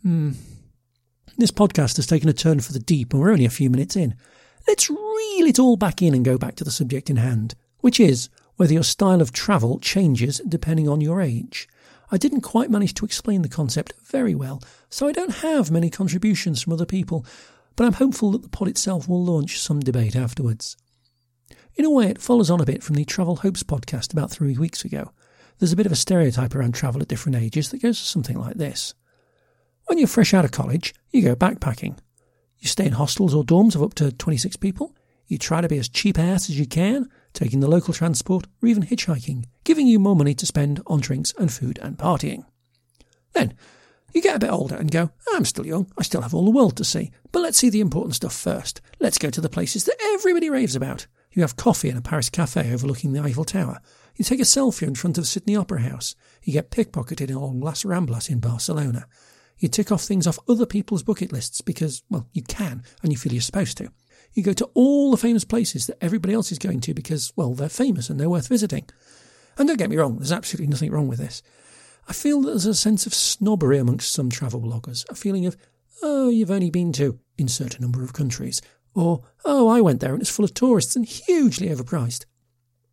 Hmm. 0.03 0.33
This 1.39 1.51
podcast 1.51 1.97
has 1.97 2.07
taken 2.07 2.29
a 2.29 2.35
turn 2.35 2.61
for 2.61 2.73
the 2.73 2.79
deep 2.79 3.13
and 3.13 3.21
we're 3.23 3.33
only 3.33 3.47
a 3.47 3.51
few 3.51 3.71
minutes 3.71 3.97
in. 3.97 4.15
Let's 4.69 4.91
reel 4.91 5.47
it 5.47 5.59
all 5.59 5.77
back 5.77 6.03
in 6.03 6.15
and 6.15 6.25
go 6.25 6.39
back 6.39 6.55
to 6.57 6.65
the 6.65 6.71
subject 6.71 7.11
in 7.11 7.17
hand, 7.17 7.55
which 7.81 7.99
is 7.99 8.29
whether 8.57 8.73
your 8.73 8.85
style 8.85 9.21
of 9.21 9.33
travel 9.33 9.79
changes 9.79 10.41
depending 10.47 10.89
on 10.89 11.01
your 11.01 11.21
age. 11.21 11.69
I 12.11 12.19
didn't 12.19 12.43
quite 12.43 12.71
manage 12.71 12.95
to 12.95 13.05
explain 13.05 13.43
the 13.43 13.49
concept 13.49 13.95
very 14.05 14.35
well, 14.35 14.63
so 14.91 15.09
I 15.09 15.13
don't 15.13 15.37
have 15.37 15.71
many 15.71 15.91
contributions 15.91 16.63
from 16.63 16.73
other 16.73 16.87
people, 16.87 17.27
but 17.77 17.85
I'm 17.85 17.95
hopeful 17.95 18.31
that 18.33 18.43
the 18.43 18.49
pod 18.49 18.69
itself 18.69 19.09
will 19.09 19.25
launch 19.25 19.59
some 19.59 19.81
debate 19.81 20.15
afterwards. 20.15 20.77
In 21.77 21.85
a 21.85 21.91
way, 21.91 22.07
it 22.07 22.23
follows 22.23 22.51
on 22.51 22.61
a 22.61 22.65
bit 22.65 22.85
from 22.85 22.95
the 22.95 23.05
Travel 23.05 23.37
Hopes 23.37 23.65
podcast 23.65 24.13
about 24.13 24.31
three 24.31 24.57
weeks 24.57 24.85
ago. 24.85 25.11
There's 25.59 25.73
a 25.73 25.77
bit 25.77 25.87
of 25.87 25.93
a 25.93 25.97
stereotype 25.97 26.55
around 26.55 26.73
travel 26.73 27.03
at 27.03 27.09
different 27.09 27.37
ages 27.37 27.71
that 27.71 27.83
goes 27.83 27.99
something 27.99 28.39
like 28.39 28.55
this. 28.55 28.95
When 29.87 29.99
you're 29.99 30.07
fresh 30.07 30.33
out 30.35 30.45
of 30.45 30.53
college, 30.53 30.95
you 31.11 31.23
go 31.23 31.35
backpacking. 31.35 31.99
You 32.61 32.69
stay 32.69 32.87
in 32.87 32.93
hostels 32.93 33.35
or 33.35 33.43
dorms 33.43 33.75
of 33.75 33.83
up 33.83 33.95
to 33.95 34.13
26 34.13 34.55
people. 34.57 34.95
You 35.27 35.37
try 35.37 35.61
to 35.61 35.69
be 35.69 35.79
as 35.79 35.89
cheap 35.89 36.17
ass 36.17 36.49
as 36.49 36.59
you 36.59 36.67
can, 36.67 37.09
taking 37.33 37.59
the 37.59 37.69
local 37.69 37.93
transport 37.93 38.47
or 38.63 38.69
even 38.69 38.85
hitchhiking, 38.85 39.47
giving 39.65 39.89
you 39.89 39.99
more 39.99 40.15
money 40.15 40.35
to 40.35 40.47
spend 40.47 40.81
on 40.87 41.01
drinks 41.01 41.35
and 41.39 41.53
food 41.53 41.81
and 41.83 41.99
partying. 41.99 42.45
Then, 43.33 43.53
you 44.13 44.23
get 44.23 44.37
a 44.37 44.39
bit 44.41 44.53
older 44.53 44.77
and 44.77 44.93
go, 44.93 45.11
I'm 45.33 45.45
still 45.45 45.67
young, 45.67 45.91
I 45.99 46.05
still 46.05 46.23
have 46.23 46.35
all 46.35 46.45
the 46.45 46.53
world 46.53 46.77
to 46.77 46.85
see, 46.85 47.11
but 47.33 47.41
let's 47.41 47.59
see 47.59 47.69
the 47.69 47.81
important 47.81 48.15
stuff 48.15 48.33
first. 48.33 48.81
Let's 49.01 49.19
go 49.19 49.29
to 49.29 49.41
the 49.41 49.49
places 49.49 49.85
that 49.85 50.01
everybody 50.15 50.49
raves 50.49 50.77
about. 50.77 51.09
You 51.35 51.43
have 51.43 51.57
coffee 51.57 51.89
in 51.89 51.97
a 51.97 52.01
Paris 52.03 52.31
cafe 52.31 52.73
overlooking 52.73 53.13
the 53.13 53.21
Eiffel 53.21 53.45
Tower. 53.45 53.81
You 54.17 54.25
take 54.25 54.39
a 54.39 54.45
selfie 54.45 54.87
in 54.87 54.95
front 54.95 55.19
of 55.19 55.27
Sydney 55.27 55.57
Opera 55.57 55.81
House. 55.81 56.15
You 56.45 56.53
get 56.53 56.71
pickpocketed 56.71 57.35
along 57.35 57.61
Las 57.61 57.83
Ramblas 57.83 58.31
in 58.31 58.39
Barcelona. 58.39 59.07
You 59.59 59.69
tick 59.69 59.91
off 59.91 60.03
things 60.03 60.29
off 60.29 60.39
other 60.49 60.67
people's 60.67 61.03
bucket 61.03 61.33
lists 61.33 61.61
because, 61.61 62.03
well, 62.09 62.29
you 62.33 62.43
can 62.43 62.85
and 63.03 63.11
you 63.11 63.19
feel 63.19 63.33
you're 63.33 63.43
supposed 63.43 63.77
to. 63.79 63.91
You 64.33 64.45
go 64.45 64.53
to 64.53 64.71
all 64.75 65.11
the 65.11 65.17
famous 65.17 65.45
places 65.45 65.87
that 65.87 65.99
everybody 66.01 66.35
else 66.35 66.53
is 66.53 66.59
going 66.59 66.81
to 66.83 66.95
because, 66.95 67.33
well, 67.35 67.55
they're 67.55 67.69
famous 67.69 68.09
and 68.11 68.21
they're 68.21 68.31
worth 68.31 68.49
visiting. 68.49 68.89
And 69.59 69.67
don't 69.67 69.79
get 69.79 69.91
me 69.91 69.97
wrong, 69.97 70.19
there's 70.19 70.33
absolutely 70.33 70.69
nothing 70.69 70.93
wrong 70.93 71.09
with 71.09 71.19
this. 71.19 71.43
I 72.09 72.13
feel 72.13 72.43
that 72.43 72.51
there's 72.51 72.67
a 72.67 72.75
sense 72.75 73.07
of 73.07 73.15
snobbery 73.15 73.79
amongst 73.79 74.13
some 74.13 74.31
travel 74.31 74.61
bloggers, 74.61 75.09
a 75.11 75.15
feeling 75.15 75.47
of, 75.47 75.57
oh, 76.03 76.29
you've 76.29 76.51
only 76.51 76.71
been 76.71 76.93
to 76.95 77.19
insert 77.39 77.79
a 77.79 77.81
number 77.81 78.05
of 78.05 78.13
countries, 78.13 78.61
or, 78.95 79.23
oh, 79.45 79.69
I 79.69 79.81
went 79.81 80.01
there 80.01 80.13
and 80.13 80.23
it's 80.23 80.31
full 80.31 80.45
of 80.45 80.55
tourists 80.55 80.97
and 80.97 81.05
hugely 81.05 81.69
overpriced. 81.69 82.25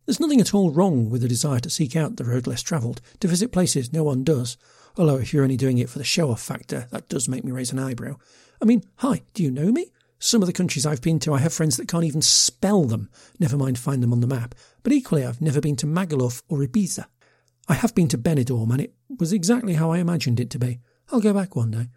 There's 0.04 0.20
nothing 0.20 0.40
at 0.40 0.52
all 0.52 0.70
wrong 0.70 1.10
with 1.10 1.22
the 1.22 1.28
desire 1.28 1.60
to 1.60 1.70
seek 1.70 1.94
out 1.94 2.16
the 2.16 2.24
road 2.24 2.46
less 2.46 2.62
travelled, 2.62 3.00
to 3.20 3.28
visit 3.28 3.52
places 3.52 3.92
no 3.92 4.02
one 4.02 4.24
does. 4.24 4.56
Although, 4.96 5.18
if 5.18 5.32
you're 5.32 5.44
only 5.44 5.56
doing 5.56 5.78
it 5.78 5.88
for 5.88 5.98
the 5.98 6.04
show 6.04 6.30
off 6.30 6.42
factor, 6.42 6.88
that 6.90 7.08
does 7.08 7.28
make 7.28 7.44
me 7.44 7.52
raise 7.52 7.72
an 7.72 7.78
eyebrow. 7.78 8.16
I 8.60 8.64
mean, 8.64 8.82
hi, 8.96 9.22
do 9.32 9.42
you 9.42 9.50
know 9.50 9.70
me? 9.72 9.92
Some 10.18 10.42
of 10.42 10.46
the 10.46 10.52
countries 10.52 10.86
I've 10.86 11.02
been 11.02 11.18
to, 11.20 11.34
I 11.34 11.38
have 11.38 11.52
friends 11.52 11.76
that 11.76 11.88
can't 11.88 12.04
even 12.04 12.22
spell 12.22 12.84
them, 12.84 13.08
never 13.40 13.56
mind 13.56 13.78
find 13.78 14.02
them 14.02 14.12
on 14.12 14.20
the 14.20 14.26
map. 14.26 14.54
but 14.82 14.92
equally 14.92 15.24
I've 15.24 15.40
never 15.40 15.60
been 15.60 15.76
to 15.76 15.86
Magaluf 15.86 16.42
or 16.48 16.58
Ibiza. 16.58 17.06
I 17.68 17.74
have 17.74 17.94
been 17.94 18.08
to 18.08 18.18
Benidorm 18.18 18.70
and 18.70 18.80
it 18.80 18.94
was 19.18 19.32
exactly 19.32 19.74
how 19.74 19.90
I 19.90 19.98
imagined 19.98 20.40
it 20.40 20.50
to 20.50 20.58
be. 20.58 20.80
I'll 21.10 21.20
go 21.20 21.32
back 21.32 21.56
one 21.56 21.70
day. 21.70 21.88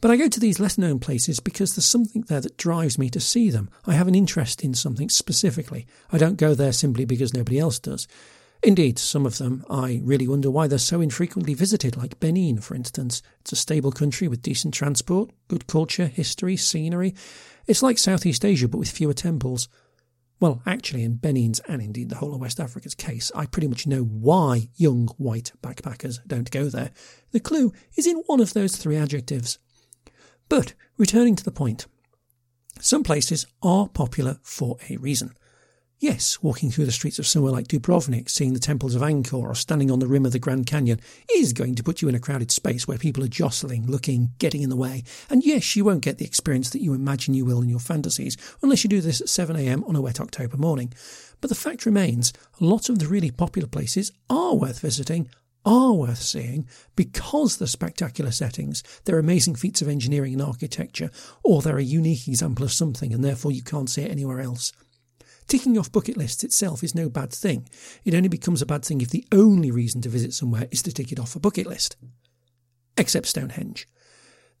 But 0.00 0.10
I 0.10 0.16
go 0.16 0.28
to 0.28 0.40
these 0.40 0.60
less 0.60 0.76
known 0.76 0.98
places 0.98 1.40
because 1.40 1.74
there's 1.74 1.86
something 1.86 2.22
there 2.22 2.40
that 2.40 2.56
drives 2.56 2.98
me 2.98 3.08
to 3.10 3.20
see 3.20 3.50
them. 3.50 3.70
I 3.86 3.94
have 3.94 4.08
an 4.08 4.14
interest 4.14 4.62
in 4.62 4.74
something 4.74 5.08
specifically. 5.08 5.86
I 6.12 6.18
don't 6.18 6.36
go 6.36 6.54
there 6.54 6.72
simply 6.72 7.04
because 7.04 7.32
nobody 7.32 7.58
else 7.58 7.78
does. 7.78 8.06
Indeed, 8.62 8.98
some 8.98 9.26
of 9.26 9.36
them 9.36 9.64
I 9.68 10.00
really 10.02 10.26
wonder 10.26 10.50
why 10.50 10.68
they're 10.68 10.78
so 10.78 11.02
infrequently 11.02 11.52
visited, 11.52 11.98
like 11.98 12.18
Benin, 12.18 12.58
for 12.60 12.74
instance. 12.74 13.22
It's 13.40 13.52
a 13.52 13.56
stable 13.56 13.92
country 13.92 14.26
with 14.26 14.40
decent 14.40 14.72
transport, 14.72 15.30
good 15.48 15.66
culture, 15.66 16.06
history, 16.06 16.56
scenery. 16.56 17.14
It's 17.66 17.82
like 17.82 17.98
Southeast 17.98 18.44
Asia 18.44 18.66
but 18.66 18.78
with 18.78 18.90
fewer 18.90 19.12
temples. 19.12 19.68
Well, 20.40 20.62
actually, 20.66 21.04
in 21.04 21.16
Benin's 21.16 21.60
and 21.60 21.80
indeed 21.80 22.08
the 22.08 22.16
whole 22.16 22.34
of 22.34 22.40
West 22.40 22.58
Africa's 22.58 22.94
case, 22.94 23.30
I 23.34 23.46
pretty 23.46 23.68
much 23.68 23.86
know 23.86 24.02
why 24.02 24.68
young 24.76 25.08
white 25.18 25.52
backpackers 25.62 26.18
don't 26.26 26.50
go 26.50 26.64
there. 26.64 26.90
The 27.32 27.40
clue 27.40 27.72
is 27.96 28.06
in 28.06 28.16
one 28.26 28.40
of 28.40 28.54
those 28.54 28.76
three 28.76 28.96
adjectives. 28.96 29.58
But 30.48 30.74
returning 30.96 31.36
to 31.36 31.44
the 31.44 31.50
point, 31.50 31.86
some 32.80 33.02
places 33.02 33.46
are 33.62 33.88
popular 33.88 34.38
for 34.42 34.76
a 34.88 34.96
reason. 34.96 35.32
Yes, 36.00 36.42
walking 36.42 36.70
through 36.70 36.84
the 36.84 36.92
streets 36.92 37.18
of 37.18 37.26
somewhere 37.26 37.52
like 37.52 37.68
Dubrovnik, 37.68 38.28
seeing 38.28 38.52
the 38.52 38.58
temples 38.58 38.94
of 38.94 39.00
Angkor, 39.00 39.38
or 39.38 39.54
standing 39.54 39.90
on 39.90 40.00
the 40.00 40.06
rim 40.06 40.26
of 40.26 40.32
the 40.32 40.38
Grand 40.38 40.66
Canyon 40.66 41.00
is 41.32 41.52
going 41.52 41.76
to 41.76 41.82
put 41.82 42.02
you 42.02 42.08
in 42.08 42.14
a 42.14 42.20
crowded 42.20 42.50
space 42.50 42.86
where 42.86 42.98
people 42.98 43.24
are 43.24 43.28
jostling, 43.28 43.86
looking, 43.86 44.32
getting 44.38 44.62
in 44.62 44.70
the 44.70 44.76
way. 44.76 45.04
And 45.30 45.46
yes, 45.46 45.76
you 45.76 45.84
won't 45.84 46.02
get 46.02 46.18
the 46.18 46.26
experience 46.26 46.68
that 46.70 46.82
you 46.82 46.92
imagine 46.92 47.32
you 47.32 47.46
will 47.46 47.62
in 47.62 47.70
your 47.70 47.78
fantasies, 47.78 48.36
unless 48.60 48.84
you 48.84 48.90
do 48.90 49.00
this 49.00 49.20
at 49.20 49.28
7am 49.28 49.88
on 49.88 49.96
a 49.96 50.02
wet 50.02 50.20
October 50.20 50.58
morning. 50.58 50.92
But 51.40 51.48
the 51.48 51.54
fact 51.54 51.86
remains, 51.86 52.32
lots 52.60 52.88
of 52.88 52.98
the 52.98 53.06
really 53.06 53.30
popular 53.30 53.68
places 53.68 54.12
are 54.28 54.54
worth 54.56 54.80
visiting, 54.80 55.30
are 55.64 55.92
worth 55.92 56.22
seeing 56.22 56.68
because 56.96 57.56
they're 57.56 57.66
spectacular 57.66 58.30
settings, 58.30 58.82
they're 59.04 59.18
amazing 59.18 59.54
feats 59.54 59.82
of 59.82 59.88
engineering 59.88 60.34
and 60.34 60.42
architecture, 60.42 61.10
or 61.42 61.62
they're 61.62 61.78
a 61.78 61.82
unique 61.82 62.28
example 62.28 62.64
of 62.64 62.72
something 62.72 63.12
and 63.12 63.24
therefore 63.24 63.52
you 63.52 63.62
can't 63.62 63.90
see 63.90 64.02
it 64.02 64.10
anywhere 64.10 64.40
else. 64.40 64.72
Ticking 65.46 65.76
off 65.78 65.92
bucket 65.92 66.16
lists 66.16 66.42
itself 66.42 66.82
is 66.82 66.94
no 66.94 67.08
bad 67.08 67.32
thing. 67.32 67.68
It 68.04 68.14
only 68.14 68.28
becomes 68.28 68.62
a 68.62 68.66
bad 68.66 68.84
thing 68.84 69.00
if 69.00 69.10
the 69.10 69.26
only 69.32 69.70
reason 69.70 70.00
to 70.02 70.08
visit 70.08 70.32
somewhere 70.32 70.68
is 70.70 70.82
to 70.82 70.92
tick 70.92 71.12
it 71.12 71.20
off 71.20 71.36
a 71.36 71.40
bucket 71.40 71.66
list. 71.66 71.96
Except 72.96 73.26
Stonehenge. 73.26 73.86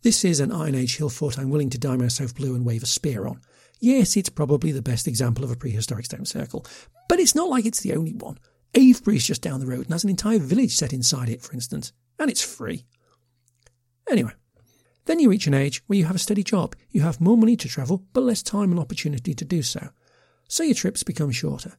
This 0.02 0.24
is 0.24 0.40
an 0.40 0.52
Iron 0.52 0.74
Age 0.74 0.98
hill 0.98 1.08
fort 1.08 1.38
I'm 1.38 1.48
willing 1.48 1.70
to 1.70 1.78
dye 1.78 1.96
myself 1.96 2.34
blue 2.34 2.54
and 2.54 2.66
wave 2.66 2.82
a 2.82 2.86
spear 2.86 3.26
on. 3.26 3.40
Yes, 3.80 4.16
it's 4.16 4.28
probably 4.28 4.72
the 4.72 4.82
best 4.82 5.08
example 5.08 5.44
of 5.44 5.50
a 5.50 5.56
prehistoric 5.56 6.04
stone 6.04 6.26
circle, 6.26 6.66
but 7.08 7.18
it's 7.18 7.34
not 7.34 7.48
like 7.48 7.64
it's 7.64 7.80
the 7.80 7.94
only 7.94 8.12
one. 8.12 8.38
Avebury's 8.76 9.26
just 9.26 9.42
down 9.42 9.60
the 9.60 9.66
road 9.66 9.86
and 9.86 9.92
has 9.92 10.04
an 10.04 10.10
entire 10.10 10.38
village 10.38 10.74
set 10.74 10.92
inside 10.92 11.28
it, 11.28 11.42
for 11.42 11.52
instance, 11.52 11.92
and 12.18 12.30
it's 12.30 12.42
free. 12.42 12.84
Anyway, 14.10 14.32
then 15.06 15.18
you 15.18 15.30
reach 15.30 15.46
an 15.46 15.54
age 15.54 15.82
where 15.86 15.98
you 15.98 16.04
have 16.06 16.16
a 16.16 16.20
steady 16.20 16.42
job, 16.42 16.74
you 16.90 17.02
have 17.02 17.20
more 17.20 17.36
money 17.36 17.56
to 17.56 17.68
travel, 17.68 18.04
but 18.12 18.22
less 18.22 18.42
time 18.42 18.70
and 18.70 18.80
opportunity 18.80 19.34
to 19.34 19.44
do 19.44 19.62
so 19.62 19.90
so 20.48 20.62
your 20.62 20.74
trips 20.74 21.02
become 21.02 21.30
shorter. 21.30 21.76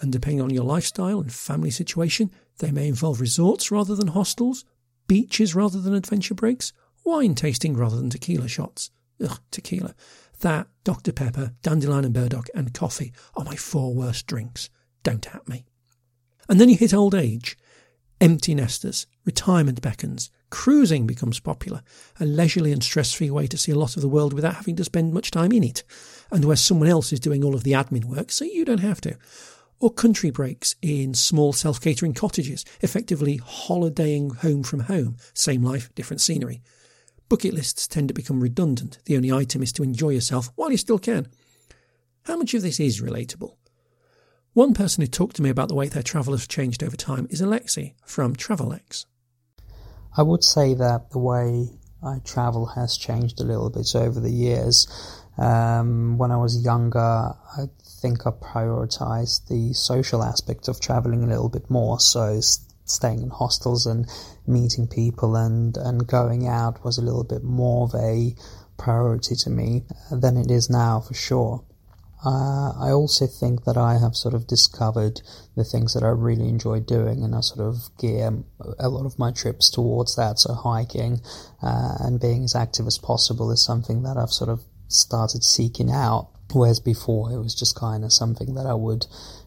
And 0.00 0.12
depending 0.12 0.40
on 0.40 0.50
your 0.50 0.64
lifestyle 0.64 1.20
and 1.20 1.32
family 1.32 1.70
situation, 1.70 2.30
they 2.58 2.70
may 2.70 2.88
involve 2.88 3.20
resorts 3.20 3.70
rather 3.70 3.94
than 3.94 4.08
hostels, 4.08 4.64
beaches 5.06 5.54
rather 5.54 5.80
than 5.80 5.94
adventure 5.94 6.34
breaks, 6.34 6.72
wine 7.04 7.34
tasting 7.34 7.76
rather 7.76 7.96
than 7.96 8.10
tequila 8.10 8.48
shots. 8.48 8.90
Ugh, 9.22 9.40
tequila. 9.50 9.94
That, 10.40 10.68
Dr. 10.84 11.12
Pepper, 11.12 11.52
Dandelion 11.62 12.04
and 12.04 12.14
Burdock, 12.14 12.48
and 12.54 12.72
coffee 12.72 13.12
are 13.34 13.44
my 13.44 13.56
four 13.56 13.92
worst 13.94 14.26
drinks. 14.26 14.70
Don't 15.02 15.34
at 15.34 15.48
me. 15.48 15.64
And 16.48 16.60
then 16.60 16.68
you 16.68 16.76
hit 16.76 16.94
old 16.94 17.14
age. 17.14 17.56
Empty 18.20 18.54
nesters, 18.54 19.06
retirement 19.24 19.80
beckons, 19.80 20.30
cruising 20.50 21.06
becomes 21.06 21.38
popular, 21.38 21.82
a 22.18 22.24
leisurely 22.24 22.72
and 22.72 22.82
stress 22.82 23.12
free 23.12 23.30
way 23.30 23.46
to 23.46 23.56
see 23.56 23.70
a 23.70 23.78
lot 23.78 23.94
of 23.96 24.02
the 24.02 24.08
world 24.08 24.32
without 24.32 24.56
having 24.56 24.74
to 24.76 24.84
spend 24.84 25.12
much 25.12 25.30
time 25.30 25.52
in 25.52 25.62
it 25.62 25.84
and 26.32 26.44
where 26.44 26.56
someone 26.56 26.88
else 26.88 27.12
is 27.12 27.20
doing 27.20 27.44
all 27.44 27.54
of 27.54 27.62
the 27.62 27.72
admin 27.72 28.04
work, 28.06 28.32
so 28.32 28.44
you 28.44 28.64
don't 28.64 28.80
have 28.80 29.00
to. 29.02 29.16
Or 29.78 29.92
country 29.92 30.30
breaks 30.30 30.74
in 30.82 31.14
small 31.14 31.52
self 31.52 31.80
catering 31.80 32.12
cottages, 32.12 32.64
effectively 32.80 33.36
holidaying 33.36 34.30
home 34.30 34.64
from 34.64 34.80
home, 34.80 35.16
same 35.34 35.62
life, 35.62 35.94
different 35.94 36.20
scenery. 36.20 36.62
Bucket 37.28 37.54
lists 37.54 37.86
tend 37.86 38.08
to 38.08 38.14
become 38.14 38.40
redundant. 38.40 38.98
The 39.04 39.16
only 39.16 39.30
item 39.30 39.62
is 39.62 39.72
to 39.74 39.82
enjoy 39.84 40.10
yourself 40.10 40.50
while 40.56 40.72
you 40.72 40.78
still 40.78 40.98
can. 40.98 41.28
How 42.24 42.36
much 42.36 42.54
of 42.54 42.62
this 42.62 42.80
is 42.80 43.00
relatable? 43.00 43.54
One 44.58 44.74
person 44.74 45.02
who 45.02 45.06
talked 45.06 45.36
to 45.36 45.42
me 45.42 45.50
about 45.50 45.68
the 45.68 45.76
way 45.76 45.86
their 45.86 46.02
travel 46.02 46.34
has 46.34 46.48
changed 46.48 46.82
over 46.82 46.96
time 46.96 47.28
is 47.30 47.40
Alexi 47.40 47.94
from 48.04 48.34
Travelex. 48.34 49.04
I 50.16 50.22
would 50.22 50.42
say 50.42 50.74
that 50.74 51.12
the 51.12 51.20
way 51.20 51.78
I 52.02 52.18
travel 52.24 52.66
has 52.74 52.98
changed 52.98 53.40
a 53.40 53.44
little 53.44 53.70
bit 53.70 53.94
over 53.94 54.18
the 54.18 54.32
years. 54.32 54.88
Um, 55.36 56.18
when 56.18 56.32
I 56.32 56.38
was 56.38 56.64
younger, 56.64 56.98
I 56.98 57.66
think 58.02 58.26
I 58.26 58.30
prioritized 58.30 59.46
the 59.46 59.74
social 59.74 60.24
aspect 60.24 60.66
of 60.66 60.80
traveling 60.80 61.22
a 61.22 61.28
little 61.28 61.50
bit 61.50 61.70
more. 61.70 62.00
So 62.00 62.40
staying 62.84 63.22
in 63.22 63.30
hostels 63.30 63.86
and 63.86 64.08
meeting 64.44 64.88
people 64.88 65.36
and, 65.36 65.76
and 65.76 66.04
going 66.04 66.48
out 66.48 66.84
was 66.84 66.98
a 66.98 67.02
little 67.02 67.22
bit 67.22 67.44
more 67.44 67.84
of 67.84 67.94
a 67.94 68.34
priority 68.76 69.36
to 69.36 69.50
me 69.50 69.84
than 70.10 70.36
it 70.36 70.50
is 70.50 70.68
now 70.68 70.98
for 70.98 71.14
sure. 71.14 71.62
Uh, 72.24 72.72
I 72.76 72.90
also 72.90 73.26
think 73.26 73.64
that 73.64 73.76
I 73.76 73.98
have 73.98 74.16
sort 74.16 74.34
of 74.34 74.48
discovered 74.48 75.20
the 75.56 75.64
things 75.64 75.94
that 75.94 76.02
I 76.02 76.08
really 76.08 76.48
enjoy 76.48 76.80
doing, 76.80 77.22
and 77.22 77.34
I 77.34 77.40
sort 77.40 77.60
of 77.60 77.76
gear 77.98 78.42
a 78.78 78.88
lot 78.88 79.06
of 79.06 79.18
my 79.18 79.30
trips 79.30 79.70
towards 79.70 80.16
that. 80.16 80.38
So 80.38 80.54
hiking 80.54 81.20
uh, 81.62 81.94
and 82.00 82.20
being 82.20 82.44
as 82.44 82.56
active 82.56 82.86
as 82.86 82.98
possible 82.98 83.50
is 83.52 83.64
something 83.64 84.02
that 84.02 84.16
I've 84.16 84.32
sort 84.32 84.50
of 84.50 84.62
started 84.88 85.44
seeking 85.44 85.90
out. 85.90 86.30
Whereas 86.52 86.80
before 86.80 87.30
it 87.30 87.38
was 87.38 87.54
just 87.54 87.76
kind 87.76 88.04
of 88.04 88.12
something 88.12 88.54
that 88.54 88.66
I 88.66 88.74
would 88.74 89.06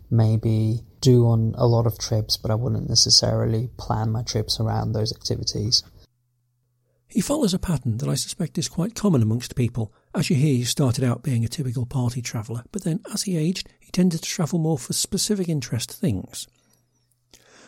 maybe 0.10 0.82
do 1.02 1.26
on 1.26 1.56
a 1.58 1.66
lot 1.66 1.88
of 1.88 1.98
trips, 1.98 2.38
but 2.38 2.52
I 2.52 2.56
wouldn't 2.56 2.88
necessarily 2.88 3.70
plan 3.78 4.12
my 4.12 4.22
trips 4.22 4.60
around 4.60 4.94
those 4.94 5.12
activities. 5.12 5.84
He 7.12 7.20
follows 7.20 7.54
a 7.54 7.60
pattern 7.60 7.98
that 7.98 8.08
I 8.08 8.16
suspect 8.16 8.58
is 8.58 8.70
quite 8.70 8.96
common 8.96 9.22
amongst 9.22 9.58
people. 9.58 9.92
As 10.16 10.30
you 10.30 10.38
hear, 10.38 10.56
he 10.56 10.64
started 10.64 11.04
out 11.04 11.24
being 11.24 11.44
a 11.44 11.50
typical 11.50 11.86
party 11.86 12.22
traveller, 12.22 12.64
but 12.72 12.86
then 12.86 13.02
as 13.14 13.24
he 13.24 13.36
aged, 13.36 13.68
he 13.82 13.92
tended 13.92 14.24
to 14.24 14.30
travel 14.30 14.60
more 14.60 14.78
for 14.78 14.94
specific 14.94 15.50
interest 15.50 15.92
things. 15.92 16.48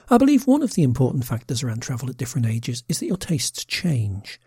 I 0.09 0.17
believe 0.17 0.47
one 0.47 0.62
of 0.62 0.75
the 0.75 0.83
important 0.83 1.25
factors 1.25 1.62
around 1.62 1.81
travel 1.81 2.09
at 2.09 2.15
different 2.15 2.47
ages 2.47 2.85
is 2.88 3.00
that 3.00 3.07
your 3.07 3.17
tastes 3.17 3.65
change. 3.65 4.39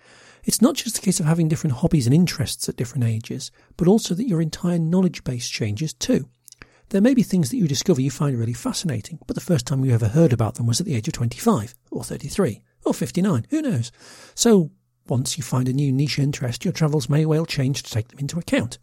It's 0.45 0.63
not 0.63 0.77
just 0.77 0.97
a 0.97 1.03
case 1.03 1.21
of 1.21 1.27
having 1.27 1.49
different 1.49 1.77
hobbies 1.77 2.07
and 2.07 2.15
interests 2.15 2.67
at 2.67 2.77
different 2.77 3.05
ages, 3.05 3.51
but 3.77 3.89
also 3.89 4.15
that 4.15 4.29
your 4.29 4.41
entire 4.41 4.79
knowledge 4.79 5.25
base 5.25 5.47
changes 5.47 5.93
too. 5.93 6.27
There 6.89 7.03
may 7.03 7.13
be 7.13 7.23
things 7.23 7.51
that 7.51 7.59
you 7.59 7.69
discover 7.69 8.01
you 8.01 8.11
find 8.11 8.39
really 8.39 8.55
fascinating, 8.55 9.19
but 9.27 9.35
the 9.35 9.43
first 9.43 9.67
time 9.67 9.85
you 9.85 9.93
ever 9.93 10.09
heard 10.09 10.33
about 10.33 10.55
them 10.55 10.67
was 10.67 10.81
at 10.81 10.87
the 10.87 10.95
age 10.95 11.07
of 11.07 11.15
25, 11.15 11.75
or 11.91 12.03
33, 12.03 12.63
or 12.87 12.95
59, 12.95 13.47
who 13.51 13.61
knows? 13.61 13.93
So, 14.35 14.71
once 15.09 15.37
you 15.37 15.45
find 15.45 15.69
a 15.69 15.73
new 15.73 15.93
niche 15.93 16.19
interest, 16.19 16.65
your 16.65 16.73
travels 16.73 17.09
may 17.09 17.27
well 17.27 17.47
change 17.47 17.83
to 17.83 17.91
take 17.91 18.09
them 18.09 18.19
into 18.19 18.39
account. 18.39 18.79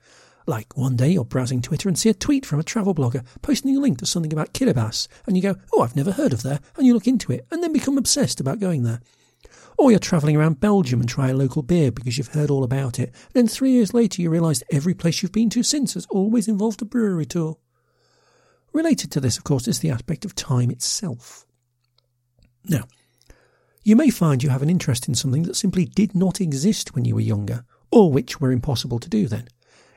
Like 0.45 0.75
one 0.75 0.95
day 0.95 1.09
you're 1.09 1.23
browsing 1.23 1.61
Twitter 1.61 1.87
and 1.87 1.97
see 1.97 2.09
a 2.09 2.13
tweet 2.13 2.45
from 2.45 2.59
a 2.59 2.63
travel 2.63 2.93
blogger 2.93 3.25
posting 3.41 3.75
a 3.77 3.79
link 3.79 3.99
to 3.99 4.05
something 4.05 4.33
about 4.33 4.53
Kiribati, 4.53 5.07
and 5.25 5.37
you 5.37 5.43
go, 5.43 5.55
oh, 5.73 5.81
I've 5.81 5.95
never 5.95 6.11
heard 6.11 6.33
of 6.33 6.43
there, 6.43 6.59
and 6.75 6.85
you 6.85 6.93
look 6.93 7.07
into 7.07 7.31
it, 7.31 7.45
and 7.51 7.63
then 7.63 7.71
become 7.71 7.97
obsessed 7.97 8.39
about 8.39 8.59
going 8.59 8.83
there. 8.83 8.99
Or 9.77 9.89
you're 9.89 9.99
travelling 9.99 10.35
around 10.35 10.59
Belgium 10.59 10.99
and 10.99 11.09
try 11.09 11.29
a 11.29 11.33
local 11.35 11.61
beer 11.61 11.91
because 11.91 12.17
you've 12.17 12.33
heard 12.33 12.51
all 12.51 12.63
about 12.63 12.99
it. 12.99 13.09
And 13.09 13.33
then 13.33 13.47
three 13.47 13.71
years 13.71 13.93
later 13.93 14.21
you 14.21 14.29
realise 14.29 14.63
every 14.71 14.93
place 14.93 15.21
you've 15.21 15.31
been 15.31 15.49
to 15.51 15.63
since 15.63 15.95
has 15.95 16.05
always 16.09 16.47
involved 16.47 16.81
a 16.81 16.85
brewery 16.85 17.25
tour. 17.25 17.57
Related 18.71 19.11
to 19.11 19.19
this, 19.19 19.37
of 19.37 19.43
course, 19.43 19.67
is 19.67 19.79
the 19.79 19.89
aspect 19.89 20.25
of 20.25 20.35
time 20.35 20.69
itself. 20.69 21.45
Now, 22.65 22.83
you 23.83 23.95
may 23.97 24.09
find 24.09 24.41
you 24.41 24.49
have 24.49 24.61
an 24.61 24.69
interest 24.69 25.09
in 25.09 25.15
something 25.15 25.43
that 25.43 25.55
simply 25.55 25.83
did 25.85 26.15
not 26.15 26.39
exist 26.39 26.95
when 26.95 27.03
you 27.03 27.15
were 27.15 27.21
younger, 27.21 27.65
or 27.91 28.11
which 28.11 28.39
were 28.39 28.51
impossible 28.51 28.97
to 28.99 29.09
do 29.09 29.27
then. 29.27 29.47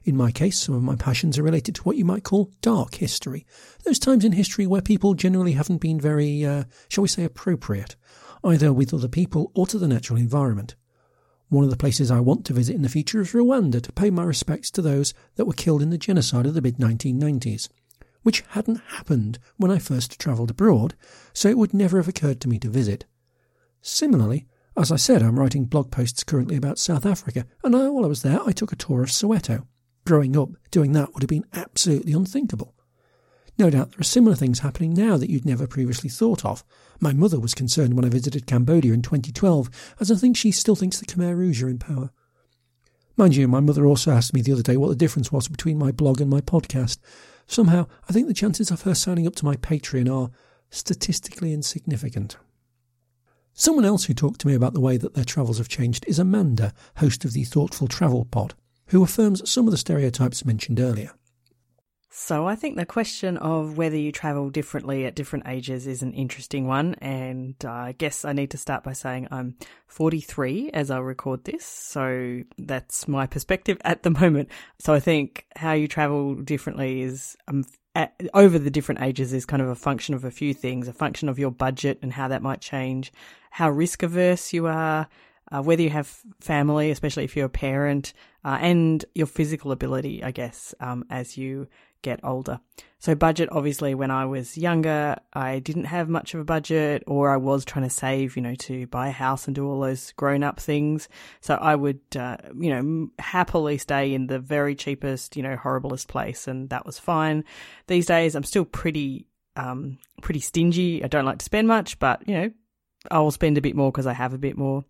In 0.04 0.16
my 0.16 0.32
case, 0.32 0.58
some 0.58 0.74
of 0.74 0.82
my 0.82 0.96
passions 0.96 1.38
are 1.38 1.42
related 1.42 1.74
to 1.76 1.82
what 1.82 1.96
you 1.96 2.04
might 2.04 2.24
call 2.24 2.52
dark 2.60 2.96
history. 2.96 3.46
Those 3.84 3.98
times 3.98 4.24
in 4.24 4.32
history 4.32 4.66
where 4.66 4.82
people 4.82 5.14
generally 5.14 5.52
haven't 5.52 5.80
been 5.80 6.00
very, 6.00 6.44
uh, 6.44 6.64
shall 6.88 7.02
we 7.02 7.08
say, 7.08 7.24
appropriate, 7.24 7.96
either 8.44 8.72
with 8.72 8.92
other 8.92 9.08
people 9.08 9.52
or 9.54 9.66
to 9.68 9.78
the 9.78 9.88
natural 9.88 10.18
environment. 10.18 10.74
One 11.48 11.62
of 11.62 11.70
the 11.70 11.76
places 11.76 12.10
I 12.10 12.18
want 12.18 12.44
to 12.46 12.52
visit 12.52 12.74
in 12.74 12.82
the 12.82 12.88
future 12.88 13.20
is 13.20 13.32
Rwanda 13.32 13.80
to 13.82 13.92
pay 13.92 14.10
my 14.10 14.24
respects 14.24 14.70
to 14.72 14.82
those 14.82 15.14
that 15.36 15.44
were 15.44 15.52
killed 15.52 15.82
in 15.82 15.90
the 15.90 15.98
genocide 15.98 16.46
of 16.46 16.54
the 16.54 16.62
mid 16.62 16.78
1990s, 16.78 17.68
which 18.22 18.42
hadn't 18.50 18.80
happened 18.88 19.38
when 19.56 19.70
I 19.70 19.78
first 19.78 20.18
travelled 20.18 20.50
abroad, 20.50 20.94
so 21.32 21.48
it 21.48 21.58
would 21.58 21.72
never 21.72 21.98
have 21.98 22.08
occurred 22.08 22.40
to 22.40 22.48
me 22.48 22.58
to 22.58 22.68
visit. 22.68 23.06
Similarly, 23.88 24.48
as 24.76 24.90
I 24.90 24.96
said, 24.96 25.22
I'm 25.22 25.38
writing 25.38 25.64
blog 25.64 25.92
posts 25.92 26.24
currently 26.24 26.56
about 26.56 26.76
South 26.76 27.06
Africa, 27.06 27.46
and 27.62 27.72
while 27.72 28.04
I 28.04 28.08
was 28.08 28.22
there, 28.22 28.40
I 28.44 28.50
took 28.50 28.72
a 28.72 28.76
tour 28.76 29.04
of 29.04 29.10
Soweto. 29.10 29.64
Growing 30.04 30.36
up, 30.36 30.50
doing 30.72 30.90
that 30.90 31.14
would 31.14 31.22
have 31.22 31.28
been 31.28 31.46
absolutely 31.52 32.12
unthinkable. 32.12 32.74
No 33.56 33.70
doubt 33.70 33.92
there 33.92 34.00
are 34.00 34.04
similar 34.04 34.34
things 34.34 34.58
happening 34.58 34.92
now 34.92 35.16
that 35.16 35.30
you'd 35.30 35.46
never 35.46 35.68
previously 35.68 36.10
thought 36.10 36.44
of. 36.44 36.64
My 36.98 37.12
mother 37.12 37.38
was 37.38 37.54
concerned 37.54 37.94
when 37.94 38.04
I 38.04 38.08
visited 38.08 38.48
Cambodia 38.48 38.92
in 38.92 39.02
2012, 39.02 39.94
as 40.00 40.10
I 40.10 40.16
think 40.16 40.36
she 40.36 40.50
still 40.50 40.74
thinks 40.74 40.98
the 40.98 41.06
Khmer 41.06 41.36
Rouge 41.36 41.62
are 41.62 41.68
in 41.68 41.78
power. 41.78 42.10
Mind 43.16 43.36
you, 43.36 43.46
my 43.46 43.60
mother 43.60 43.86
also 43.86 44.10
asked 44.10 44.34
me 44.34 44.42
the 44.42 44.52
other 44.52 44.62
day 44.62 44.76
what 44.76 44.88
the 44.88 44.96
difference 44.96 45.30
was 45.30 45.46
between 45.46 45.78
my 45.78 45.92
blog 45.92 46.20
and 46.20 46.28
my 46.28 46.40
podcast. 46.40 46.98
Somehow, 47.46 47.86
I 48.08 48.12
think 48.12 48.26
the 48.26 48.34
chances 48.34 48.72
of 48.72 48.82
her 48.82 48.96
signing 48.96 49.28
up 49.28 49.36
to 49.36 49.44
my 49.44 49.54
Patreon 49.54 50.12
are 50.12 50.32
statistically 50.70 51.52
insignificant. 51.52 52.36
Someone 53.58 53.86
else 53.86 54.04
who 54.04 54.12
talked 54.12 54.38
to 54.42 54.48
me 54.48 54.54
about 54.54 54.74
the 54.74 54.82
way 54.82 54.98
that 54.98 55.14
their 55.14 55.24
travels 55.24 55.56
have 55.56 55.66
changed 55.66 56.04
is 56.06 56.18
Amanda, 56.18 56.74
host 56.96 57.24
of 57.24 57.32
the 57.32 57.44
Thoughtful 57.44 57.88
Travel 57.88 58.26
Pod, 58.26 58.52
who 58.88 59.02
affirms 59.02 59.50
some 59.50 59.66
of 59.66 59.70
the 59.70 59.78
stereotypes 59.78 60.44
mentioned 60.44 60.78
earlier. 60.78 61.12
So 62.10 62.46
I 62.46 62.54
think 62.54 62.76
the 62.76 62.84
question 62.84 63.38
of 63.38 63.78
whether 63.78 63.96
you 63.96 64.12
travel 64.12 64.50
differently 64.50 65.06
at 65.06 65.14
different 65.14 65.48
ages 65.48 65.86
is 65.86 66.02
an 66.02 66.12
interesting 66.12 66.66
one. 66.66 66.96
And 67.00 67.54
I 67.64 67.92
guess 67.92 68.26
I 68.26 68.34
need 68.34 68.50
to 68.50 68.58
start 68.58 68.84
by 68.84 68.92
saying 68.92 69.28
I'm 69.30 69.56
43 69.86 70.72
as 70.74 70.90
I 70.90 70.98
record 70.98 71.44
this. 71.44 71.64
So 71.64 72.42
that's 72.58 73.08
my 73.08 73.26
perspective 73.26 73.78
at 73.86 74.02
the 74.02 74.10
moment. 74.10 74.50
So 74.80 74.92
I 74.92 75.00
think 75.00 75.46
how 75.56 75.72
you 75.72 75.88
travel 75.88 76.34
differently 76.34 77.00
is 77.00 77.38
um, 77.48 77.64
over 78.34 78.58
the 78.58 78.70
different 78.70 79.00
ages 79.02 79.32
is 79.32 79.46
kind 79.46 79.62
of 79.62 79.68
a 79.68 79.74
function 79.74 80.14
of 80.14 80.24
a 80.24 80.30
few 80.30 80.52
things, 80.52 80.88
a 80.88 80.92
function 80.92 81.28
of 81.28 81.38
your 81.38 81.50
budget 81.50 81.98
and 82.02 82.12
how 82.12 82.28
that 82.28 82.42
might 82.42 82.60
change, 82.60 83.12
how 83.50 83.70
risk 83.70 84.02
averse 84.02 84.52
you 84.52 84.66
are, 84.66 85.08
uh, 85.52 85.62
whether 85.62 85.82
you 85.82 85.90
have 85.90 86.20
family, 86.40 86.90
especially 86.90 87.24
if 87.24 87.36
you're 87.36 87.46
a 87.46 87.50
parent, 87.50 88.12
uh, 88.44 88.58
and 88.60 89.04
your 89.14 89.26
physical 89.26 89.72
ability, 89.72 90.22
I 90.22 90.30
guess, 90.30 90.74
um, 90.80 91.04
as 91.10 91.36
you 91.36 91.68
get 92.06 92.20
older. 92.24 92.60
So, 92.98 93.14
budget 93.14 93.48
obviously, 93.52 93.94
when 93.94 94.10
I 94.10 94.24
was 94.24 94.56
younger, 94.56 95.16
I 95.32 95.58
didn't 95.58 95.84
have 95.84 96.08
much 96.08 96.34
of 96.34 96.40
a 96.40 96.44
budget, 96.44 97.02
or 97.06 97.30
I 97.30 97.36
was 97.36 97.64
trying 97.64 97.84
to 97.84 97.90
save, 97.90 98.36
you 98.36 98.42
know, 98.42 98.54
to 98.54 98.86
buy 98.86 99.08
a 99.08 99.12
house 99.12 99.46
and 99.46 99.54
do 99.54 99.68
all 99.68 99.80
those 99.80 100.12
grown 100.12 100.42
up 100.42 100.58
things. 100.58 101.08
So, 101.40 101.56
I 101.56 101.74
would, 101.74 102.00
uh, 102.16 102.36
you 102.58 102.70
know, 102.70 103.08
happily 103.18 103.76
stay 103.78 104.14
in 104.14 104.28
the 104.28 104.38
very 104.38 104.74
cheapest, 104.74 105.36
you 105.36 105.42
know, 105.42 105.56
horriblest 105.56 106.06
place, 106.08 106.48
and 106.48 106.70
that 106.70 106.86
was 106.86 106.98
fine. 106.98 107.44
These 107.86 108.06
days, 108.06 108.34
I'm 108.34 108.44
still 108.44 108.64
pretty, 108.64 109.26
um, 109.56 109.98
pretty 110.22 110.40
stingy. 110.40 111.04
I 111.04 111.08
don't 111.08 111.26
like 111.26 111.38
to 111.38 111.44
spend 111.44 111.68
much, 111.68 111.98
but, 111.98 112.26
you 112.28 112.34
know, 112.34 112.50
I 113.10 113.18
will 113.18 113.30
spend 113.30 113.58
a 113.58 113.62
bit 113.62 113.76
more 113.76 113.92
because 113.92 114.06
I 114.06 114.14
have 114.14 114.32
a 114.32 114.38
bit 114.38 114.56
more. 114.56 114.84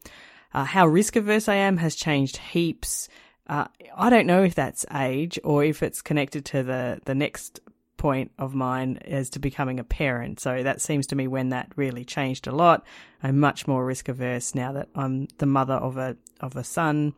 Uh, 0.54 0.64
how 0.64 0.86
risk 0.86 1.16
averse 1.16 1.48
I 1.48 1.56
am 1.56 1.76
has 1.78 1.96
changed 1.96 2.36
heaps. 2.36 3.08
Uh, 3.46 3.66
I 3.96 4.10
don't 4.10 4.26
know 4.26 4.42
if 4.42 4.54
that's 4.54 4.84
age 4.92 5.38
or 5.44 5.64
if 5.64 5.82
it's 5.82 6.02
connected 6.02 6.44
to 6.46 6.62
the, 6.62 7.00
the 7.04 7.14
next 7.14 7.60
point 7.96 8.30
of 8.38 8.54
mine 8.54 8.98
as 9.04 9.30
to 9.30 9.38
becoming 9.38 9.80
a 9.80 9.84
parent. 9.84 10.40
So 10.40 10.62
that 10.62 10.80
seems 10.80 11.06
to 11.08 11.16
me 11.16 11.26
when 11.28 11.50
that 11.50 11.72
really 11.76 12.04
changed 12.04 12.46
a 12.46 12.52
lot. 12.52 12.84
I'm 13.22 13.38
much 13.38 13.66
more 13.66 13.84
risk 13.84 14.08
averse 14.08 14.54
now 14.54 14.72
that 14.72 14.88
I'm 14.94 15.28
the 15.38 15.46
mother 15.46 15.74
of 15.74 15.96
a 15.96 16.16
of 16.40 16.56
a 16.56 16.64
son. 16.64 17.14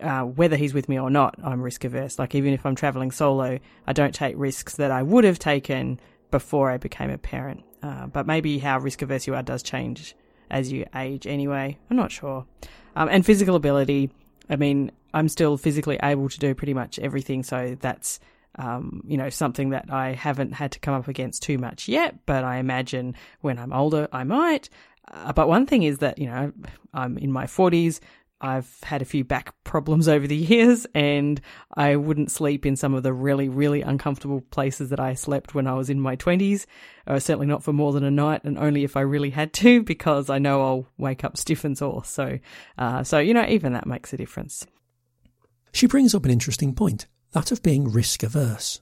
Uh, 0.00 0.22
whether 0.22 0.56
he's 0.56 0.72
with 0.72 0.88
me 0.88 0.98
or 0.98 1.10
not, 1.10 1.34
I'm 1.42 1.60
risk 1.60 1.84
averse. 1.84 2.18
Like 2.18 2.34
even 2.34 2.52
if 2.54 2.64
I'm 2.64 2.74
traveling 2.74 3.10
solo, 3.10 3.58
I 3.86 3.92
don't 3.92 4.14
take 4.14 4.34
risks 4.38 4.76
that 4.76 4.90
I 4.90 5.02
would 5.02 5.24
have 5.24 5.38
taken 5.38 6.00
before 6.30 6.70
I 6.70 6.78
became 6.78 7.10
a 7.10 7.18
parent. 7.18 7.64
Uh, 7.82 8.06
but 8.06 8.26
maybe 8.26 8.58
how 8.58 8.78
risk 8.78 9.02
averse 9.02 9.26
you 9.26 9.34
are 9.34 9.42
does 9.42 9.62
change 9.62 10.14
as 10.50 10.72
you 10.72 10.86
age 10.94 11.26
anyway. 11.26 11.78
I'm 11.90 11.96
not 11.96 12.12
sure. 12.12 12.46
Um, 12.96 13.08
and 13.10 13.24
physical 13.24 13.56
ability. 13.56 14.10
I 14.50 14.56
mean, 14.56 14.90
I'm 15.14 15.28
still 15.28 15.56
physically 15.56 15.98
able 16.02 16.28
to 16.28 16.38
do 16.38 16.54
pretty 16.54 16.74
much 16.74 16.98
everything. 16.98 17.42
So 17.44 17.76
that's, 17.80 18.20
um, 18.58 19.02
you 19.06 19.16
know, 19.16 19.30
something 19.30 19.70
that 19.70 19.86
I 19.90 20.12
haven't 20.12 20.52
had 20.52 20.72
to 20.72 20.80
come 20.80 20.94
up 20.94 21.08
against 21.08 21.42
too 21.42 21.56
much 21.56 21.88
yet, 21.88 22.26
but 22.26 22.44
I 22.44 22.56
imagine 22.56 23.14
when 23.40 23.58
I'm 23.58 23.72
older, 23.72 24.08
I 24.12 24.24
might. 24.24 24.68
Uh, 25.10 25.32
but 25.32 25.48
one 25.48 25.66
thing 25.66 25.84
is 25.84 25.98
that, 25.98 26.18
you 26.18 26.26
know, 26.26 26.52
I'm 26.92 27.16
in 27.16 27.32
my 27.32 27.46
40s. 27.46 28.00
I've 28.40 28.78
had 28.82 29.02
a 29.02 29.04
few 29.04 29.24
back 29.24 29.54
problems 29.64 30.08
over 30.08 30.26
the 30.26 30.36
years 30.36 30.86
and 30.94 31.40
I 31.74 31.96
wouldn't 31.96 32.30
sleep 32.30 32.64
in 32.64 32.76
some 32.76 32.94
of 32.94 33.02
the 33.02 33.12
really, 33.12 33.48
really 33.48 33.82
uncomfortable 33.82 34.40
places 34.40 34.90
that 34.90 35.00
I 35.00 35.14
slept 35.14 35.54
when 35.54 35.66
I 35.66 35.74
was 35.74 35.90
in 35.90 36.00
my 36.00 36.16
20s. 36.16 36.66
Uh, 37.06 37.18
certainly 37.18 37.46
not 37.46 37.62
for 37.62 37.72
more 37.72 37.92
than 37.92 38.04
a 38.04 38.10
night 38.10 38.44
and 38.44 38.58
only 38.58 38.84
if 38.84 38.96
I 38.96 39.00
really 39.00 39.30
had 39.30 39.52
to 39.54 39.82
because 39.84 40.30
I 40.30 40.38
know 40.38 40.62
I'll 40.62 40.86
wake 40.98 41.24
up 41.24 41.36
stiff 41.36 41.64
and 41.64 41.76
sore. 41.76 42.04
So, 42.04 42.38
uh, 42.78 43.02
so, 43.04 43.18
you 43.18 43.34
know, 43.34 43.46
even 43.46 43.72
that 43.72 43.86
makes 43.86 44.12
a 44.12 44.16
difference. 44.16 44.66
She 45.72 45.86
brings 45.86 46.14
up 46.14 46.24
an 46.24 46.30
interesting 46.30 46.74
point, 46.74 47.06
that 47.32 47.52
of 47.52 47.62
being 47.62 47.90
risk 47.90 48.22
averse. 48.22 48.80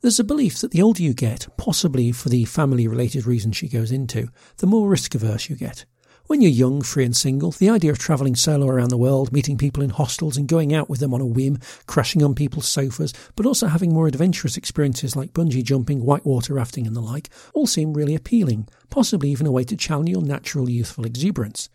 There's 0.00 0.20
a 0.20 0.24
belief 0.24 0.60
that 0.60 0.70
the 0.70 0.80
older 0.80 1.02
you 1.02 1.12
get, 1.12 1.48
possibly 1.56 2.12
for 2.12 2.28
the 2.28 2.44
family 2.44 2.86
related 2.86 3.26
reasons 3.26 3.56
she 3.56 3.68
goes 3.68 3.90
into, 3.90 4.28
the 4.58 4.66
more 4.66 4.88
risk 4.88 5.16
averse 5.16 5.48
you 5.48 5.56
get. 5.56 5.86
When 6.28 6.42
you're 6.42 6.50
young, 6.50 6.82
free 6.82 7.06
and 7.06 7.16
single, 7.16 7.52
the 7.52 7.70
idea 7.70 7.90
of 7.90 7.98
travelling 7.98 8.36
solo 8.36 8.68
around 8.68 8.90
the 8.90 8.98
world, 8.98 9.32
meeting 9.32 9.56
people 9.56 9.82
in 9.82 9.88
hostels 9.88 10.36
and 10.36 10.46
going 10.46 10.74
out 10.74 10.90
with 10.90 11.00
them 11.00 11.14
on 11.14 11.22
a 11.22 11.26
whim, 11.26 11.58
crashing 11.86 12.22
on 12.22 12.34
people's 12.34 12.68
sofas, 12.68 13.14
but 13.34 13.46
also 13.46 13.66
having 13.66 13.94
more 13.94 14.06
adventurous 14.06 14.58
experiences 14.58 15.16
like 15.16 15.32
bungee 15.32 15.64
jumping, 15.64 16.04
whitewater 16.04 16.52
rafting 16.52 16.86
and 16.86 16.94
the 16.94 17.00
like, 17.00 17.30
all 17.54 17.66
seem 17.66 17.94
really 17.94 18.14
appealing, 18.14 18.68
possibly 18.90 19.30
even 19.30 19.46
a 19.46 19.50
way 19.50 19.64
to 19.64 19.74
channel 19.74 20.06
your 20.06 20.20
natural 20.20 20.68
youthful 20.68 21.06
exuberance. 21.06 21.70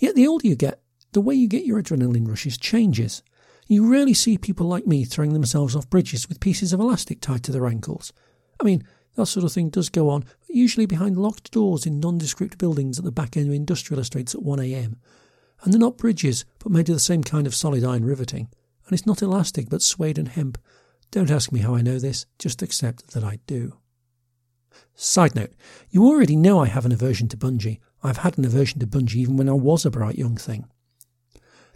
Yet 0.00 0.16
the 0.16 0.26
older 0.26 0.48
you 0.48 0.56
get, 0.56 0.80
the 1.12 1.20
way 1.20 1.36
you 1.36 1.46
get 1.46 1.64
your 1.64 1.80
adrenaline 1.80 2.26
rushes 2.26 2.58
changes. 2.58 3.22
You 3.68 3.88
rarely 3.88 4.12
see 4.12 4.38
people 4.38 4.66
like 4.66 4.88
me 4.88 5.04
throwing 5.04 5.34
themselves 5.34 5.76
off 5.76 5.88
bridges 5.88 6.28
with 6.28 6.40
pieces 6.40 6.72
of 6.72 6.80
elastic 6.80 7.20
tied 7.20 7.44
to 7.44 7.52
their 7.52 7.68
ankles. 7.68 8.12
I 8.60 8.64
mean, 8.64 8.82
that 9.16 9.26
sort 9.26 9.44
of 9.44 9.52
thing 9.52 9.70
does 9.70 9.88
go 9.88 10.10
on, 10.10 10.24
usually 10.48 10.86
behind 10.86 11.16
locked 11.16 11.50
doors 11.50 11.86
in 11.86 12.00
nondescript 12.00 12.58
buildings 12.58 12.98
at 12.98 13.04
the 13.04 13.12
back 13.12 13.36
end 13.36 13.48
of 13.48 13.54
industrial 13.54 14.00
estates 14.00 14.34
at 14.34 14.42
1am. 14.42 14.96
And 15.62 15.72
they're 15.72 15.80
not 15.80 15.96
bridges, 15.96 16.44
but 16.58 16.72
made 16.72 16.88
of 16.88 16.96
the 16.96 17.00
same 17.00 17.22
kind 17.22 17.46
of 17.46 17.54
solid 17.54 17.84
iron 17.84 18.04
riveting. 18.04 18.48
And 18.86 18.92
it's 18.92 19.06
not 19.06 19.22
elastic, 19.22 19.68
but 19.70 19.82
suede 19.82 20.18
and 20.18 20.28
hemp. 20.28 20.58
Don't 21.10 21.30
ask 21.30 21.52
me 21.52 21.60
how 21.60 21.74
I 21.74 21.82
know 21.82 21.98
this, 21.98 22.26
just 22.38 22.62
accept 22.62 23.12
that 23.12 23.24
I 23.24 23.38
do. 23.46 23.78
Side 24.94 25.34
note, 25.34 25.52
you 25.90 26.04
already 26.04 26.36
know 26.36 26.60
I 26.60 26.66
have 26.66 26.84
an 26.84 26.92
aversion 26.92 27.28
to 27.28 27.36
bungee. 27.36 27.78
I've 28.02 28.18
had 28.18 28.36
an 28.36 28.44
aversion 28.44 28.80
to 28.80 28.86
bungee 28.86 29.16
even 29.16 29.36
when 29.36 29.48
I 29.48 29.52
was 29.52 29.86
a 29.86 29.90
bright 29.90 30.18
young 30.18 30.36
thing. 30.36 30.66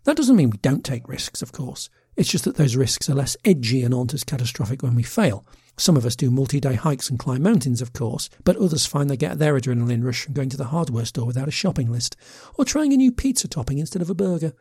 That 0.04 0.16
doesn't 0.16 0.36
mean 0.36 0.50
we 0.50 0.58
don't 0.58 0.84
take 0.84 1.08
risks, 1.08 1.42
of 1.42 1.52
course. 1.52 1.88
It's 2.16 2.30
just 2.30 2.44
that 2.44 2.56
those 2.56 2.76
risks 2.76 3.08
are 3.08 3.14
less 3.14 3.36
edgy 3.44 3.82
and 3.82 3.94
aren't 3.94 4.14
as 4.14 4.24
catastrophic 4.24 4.82
when 4.82 4.94
we 4.94 5.02
fail. 5.02 5.46
Some 5.78 5.96
of 5.96 6.04
us 6.04 6.16
do 6.16 6.30
multi 6.30 6.60
day 6.60 6.74
hikes 6.74 7.08
and 7.08 7.18
climb 7.18 7.42
mountains, 7.42 7.80
of 7.80 7.92
course, 7.92 8.28
but 8.44 8.56
others 8.56 8.84
find 8.84 9.08
they 9.08 9.16
get 9.16 9.38
their 9.38 9.54
adrenaline 9.54 10.04
rush 10.04 10.22
from 10.24 10.34
going 10.34 10.50
to 10.50 10.56
the 10.56 10.64
hardware 10.64 11.06
store 11.06 11.26
without 11.26 11.48
a 11.48 11.52
shopping 11.52 11.90
list, 11.90 12.16
or 12.58 12.64
trying 12.64 12.92
a 12.92 12.96
new 12.96 13.12
pizza 13.12 13.48
topping 13.48 13.78
instead 13.78 14.02
of 14.02 14.10
a 14.10 14.14
burger. 14.14 14.52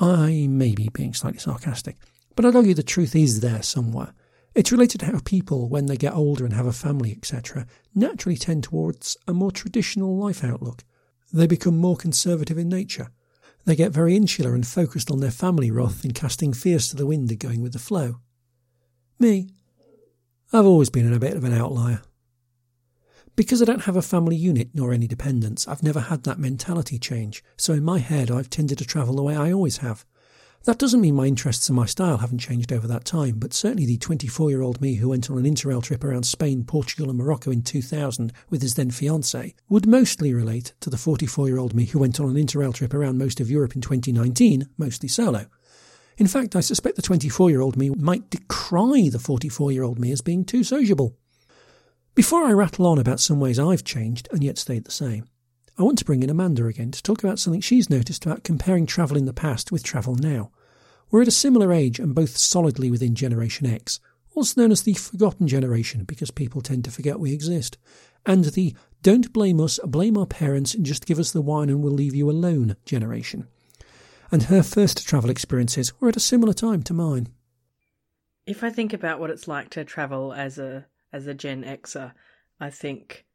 I 0.00 0.46
may 0.48 0.74
be 0.74 0.88
being 0.92 1.14
slightly 1.14 1.38
sarcastic, 1.38 1.96
but 2.34 2.44
I'd 2.44 2.56
argue 2.56 2.74
the 2.74 2.82
truth 2.82 3.14
is 3.14 3.40
there 3.40 3.62
somewhere. 3.62 4.14
It's 4.54 4.72
related 4.72 4.98
to 5.00 5.06
how 5.06 5.20
people, 5.24 5.68
when 5.68 5.86
they 5.86 5.96
get 5.96 6.14
older 6.14 6.44
and 6.44 6.54
have 6.54 6.66
a 6.66 6.72
family, 6.72 7.12
etc., 7.12 7.66
naturally 7.94 8.36
tend 8.36 8.64
towards 8.64 9.16
a 9.28 9.32
more 9.32 9.52
traditional 9.52 10.16
life 10.16 10.42
outlook. 10.42 10.84
They 11.32 11.46
become 11.46 11.76
more 11.76 11.96
conservative 11.96 12.58
in 12.58 12.68
nature 12.68 13.10
they 13.64 13.76
get 13.76 13.92
very 13.92 14.16
insular 14.16 14.54
and 14.54 14.66
focused 14.66 15.10
on 15.10 15.20
their 15.20 15.30
family 15.30 15.70
rather 15.70 15.94
than 15.94 16.12
casting 16.12 16.52
fears 16.52 16.88
to 16.88 16.96
the 16.96 17.06
wind 17.06 17.30
and 17.30 17.40
going 17.40 17.62
with 17.62 17.72
the 17.72 17.78
flow. 17.78 18.20
Me, 19.18 19.48
I've 20.52 20.66
always 20.66 20.90
been 20.90 21.12
a 21.12 21.18
bit 21.18 21.36
of 21.36 21.44
an 21.44 21.52
outlier. 21.52 22.02
Because 23.36 23.60
I 23.60 23.64
don't 23.64 23.82
have 23.82 23.96
a 23.96 24.02
family 24.02 24.36
unit 24.36 24.70
nor 24.74 24.92
any 24.92 25.08
dependents, 25.08 25.66
I've 25.66 25.82
never 25.82 26.00
had 26.00 26.22
that 26.22 26.38
mentality 26.38 26.98
change, 26.98 27.42
so 27.56 27.72
in 27.72 27.82
my 27.82 27.98
head 27.98 28.30
I've 28.30 28.50
tended 28.50 28.78
to 28.78 28.84
travel 28.84 29.16
the 29.16 29.22
way 29.22 29.34
I 29.34 29.52
always 29.52 29.78
have. 29.78 30.04
That 30.64 30.78
doesn't 30.78 31.00
mean 31.00 31.14
my 31.14 31.26
interests 31.26 31.68
and 31.68 31.76
my 31.76 31.84
style 31.84 32.18
haven't 32.18 32.38
changed 32.38 32.72
over 32.72 32.86
that 32.86 33.04
time, 33.04 33.34
but 33.38 33.52
certainly 33.52 33.84
the 33.84 33.98
24 33.98 34.50
year 34.50 34.62
old 34.62 34.80
me 34.80 34.94
who 34.94 35.10
went 35.10 35.28
on 35.28 35.36
an 35.36 35.44
interrail 35.44 35.82
trip 35.82 36.02
around 36.04 36.24
Spain, 36.24 36.64
Portugal, 36.64 37.10
and 37.10 37.18
Morocco 37.18 37.50
in 37.50 37.60
2000 37.60 38.32
with 38.48 38.62
his 38.62 38.74
then 38.74 38.90
fiancée 38.90 39.54
would 39.68 39.86
mostly 39.86 40.32
relate 40.32 40.72
to 40.80 40.88
the 40.88 40.96
44 40.96 41.48
year 41.48 41.58
old 41.58 41.74
me 41.74 41.84
who 41.86 41.98
went 41.98 42.18
on 42.18 42.30
an 42.30 42.42
interrail 42.42 42.72
trip 42.72 42.94
around 42.94 43.18
most 43.18 43.40
of 43.40 43.50
Europe 43.50 43.74
in 43.74 43.82
2019, 43.82 44.68
mostly 44.78 45.08
solo. 45.08 45.46
In 46.16 46.26
fact, 46.28 46.54
I 46.54 46.60
suspect 46.60 46.96
the 46.96 47.02
24 47.02 47.50
year 47.50 47.60
old 47.60 47.76
me 47.76 47.90
might 47.90 48.30
decry 48.30 49.08
the 49.08 49.18
44 49.18 49.72
year 49.72 49.82
old 49.82 49.98
me 49.98 50.12
as 50.12 50.20
being 50.20 50.44
too 50.44 50.62
sociable. 50.62 51.16
Before 52.14 52.44
I 52.44 52.52
rattle 52.52 52.86
on 52.86 52.98
about 52.98 53.18
some 53.18 53.40
ways 53.40 53.58
I've 53.58 53.82
changed 53.82 54.28
and 54.30 54.44
yet 54.44 54.58
stayed 54.58 54.84
the 54.84 54.92
same, 54.92 55.26
I 55.76 55.82
want 55.82 55.98
to 55.98 56.04
bring 56.04 56.22
in 56.22 56.30
Amanda 56.30 56.66
again 56.66 56.92
to 56.92 57.02
talk 57.02 57.24
about 57.24 57.40
something 57.40 57.60
she's 57.60 57.90
noticed 57.90 58.24
about 58.24 58.44
comparing 58.44 58.86
travel 58.86 59.16
in 59.16 59.24
the 59.24 59.32
past 59.32 59.72
with 59.72 59.82
travel 59.82 60.14
now. 60.14 60.52
We're 61.10 61.22
at 61.22 61.28
a 61.28 61.32
similar 61.32 61.72
age 61.72 61.98
and 61.98 62.14
both 62.14 62.36
solidly 62.36 62.92
within 62.92 63.16
Generation 63.16 63.66
X, 63.66 63.98
also 64.36 64.60
known 64.60 64.70
as 64.70 64.82
the 64.82 64.94
forgotten 64.94 65.48
generation 65.48 66.04
because 66.04 66.30
people 66.30 66.60
tend 66.60 66.84
to 66.84 66.92
forget 66.92 67.18
we 67.18 67.32
exist, 67.32 67.76
and 68.24 68.44
the 68.44 68.74
don't 69.02 69.32
blame 69.32 69.60
us, 69.60 69.80
blame 69.84 70.16
our 70.16 70.26
parents, 70.26 70.74
and 70.74 70.86
just 70.86 71.06
give 71.06 71.18
us 71.18 71.32
the 71.32 71.42
wine 71.42 71.68
and 71.68 71.82
we'll 71.82 71.92
leave 71.92 72.14
you 72.14 72.30
alone 72.30 72.76
generation. 72.86 73.48
And 74.34 74.42
her 74.42 74.64
first 74.64 75.06
travel 75.06 75.30
experiences 75.30 75.92
were 76.00 76.08
at 76.08 76.16
a 76.16 76.20
similar 76.20 76.52
time 76.52 76.82
to 76.82 76.92
mine. 76.92 77.28
If 78.46 78.64
I 78.64 78.70
think 78.70 78.92
about 78.92 79.20
what 79.20 79.30
it's 79.30 79.46
like 79.46 79.70
to 79.70 79.84
travel 79.84 80.32
as 80.32 80.58
a 80.58 80.86
as 81.12 81.28
a 81.28 81.34
Gen 81.34 81.62
Xer, 81.62 82.10
I 82.58 82.68
think 82.70 83.26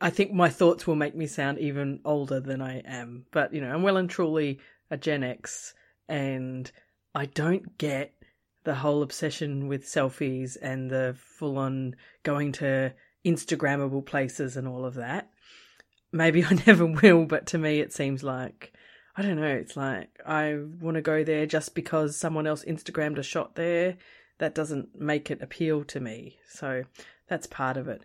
I 0.00 0.10
think 0.10 0.32
my 0.32 0.48
thoughts 0.48 0.86
will 0.86 0.94
make 0.94 1.16
me 1.16 1.26
sound 1.26 1.58
even 1.58 1.98
older 2.04 2.38
than 2.38 2.62
I 2.62 2.82
am. 2.86 3.26
But 3.32 3.52
you 3.52 3.60
know, 3.60 3.74
I'm 3.74 3.82
well 3.82 3.96
and 3.96 4.08
truly 4.08 4.60
a 4.92 4.96
Gen 4.96 5.24
X, 5.24 5.74
and 6.08 6.70
I 7.16 7.26
don't 7.26 7.76
get 7.76 8.14
the 8.62 8.76
whole 8.76 9.02
obsession 9.02 9.66
with 9.66 9.84
selfies 9.84 10.56
and 10.62 10.88
the 10.88 11.16
full 11.18 11.58
on 11.58 11.96
going 12.22 12.52
to 12.52 12.94
Instagrammable 13.24 14.06
places 14.06 14.56
and 14.56 14.68
all 14.68 14.84
of 14.84 14.94
that. 14.94 15.30
Maybe 16.12 16.44
I 16.48 16.62
never 16.64 16.86
will, 16.86 17.24
but 17.24 17.48
to 17.48 17.58
me 17.58 17.80
it 17.80 17.92
seems 17.92 18.22
like 18.22 18.72
I 19.14 19.22
don't 19.22 19.36
know, 19.36 19.46
it's 19.46 19.76
like 19.76 20.08
I 20.26 20.58
want 20.80 20.94
to 20.94 21.02
go 21.02 21.22
there 21.22 21.44
just 21.46 21.74
because 21.74 22.16
someone 22.16 22.46
else 22.46 22.64
Instagrammed 22.64 23.18
a 23.18 23.22
shot 23.22 23.54
there. 23.54 23.96
That 24.38 24.54
doesn't 24.54 24.98
make 25.00 25.30
it 25.30 25.42
appeal 25.42 25.84
to 25.84 26.00
me. 26.00 26.38
So 26.48 26.84
that's 27.28 27.46
part 27.46 27.76
of 27.76 27.86
it. 27.86 28.02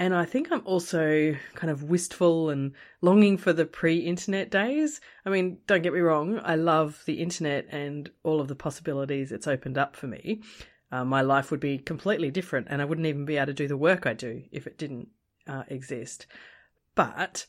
And 0.00 0.14
I 0.14 0.24
think 0.24 0.52
I'm 0.52 0.62
also 0.64 1.34
kind 1.54 1.70
of 1.72 1.82
wistful 1.82 2.50
and 2.50 2.72
longing 3.00 3.36
for 3.36 3.52
the 3.52 3.64
pre 3.64 3.98
internet 3.98 4.50
days. 4.50 5.00
I 5.26 5.30
mean, 5.30 5.58
don't 5.66 5.82
get 5.82 5.92
me 5.92 6.00
wrong, 6.00 6.40
I 6.44 6.54
love 6.54 7.02
the 7.04 7.20
internet 7.20 7.66
and 7.70 8.08
all 8.22 8.40
of 8.40 8.48
the 8.48 8.54
possibilities 8.54 9.32
it's 9.32 9.48
opened 9.48 9.76
up 9.76 9.96
for 9.96 10.06
me. 10.06 10.42
Uh, 10.92 11.04
my 11.04 11.20
life 11.20 11.50
would 11.50 11.60
be 11.60 11.78
completely 11.78 12.30
different 12.30 12.68
and 12.70 12.80
I 12.80 12.84
wouldn't 12.84 13.06
even 13.06 13.24
be 13.24 13.36
able 13.36 13.46
to 13.46 13.52
do 13.52 13.68
the 13.68 13.76
work 13.76 14.06
I 14.06 14.14
do 14.14 14.44
if 14.52 14.66
it 14.66 14.78
didn't 14.78 15.08
uh, 15.46 15.64
exist. 15.68 16.26
But 16.94 17.46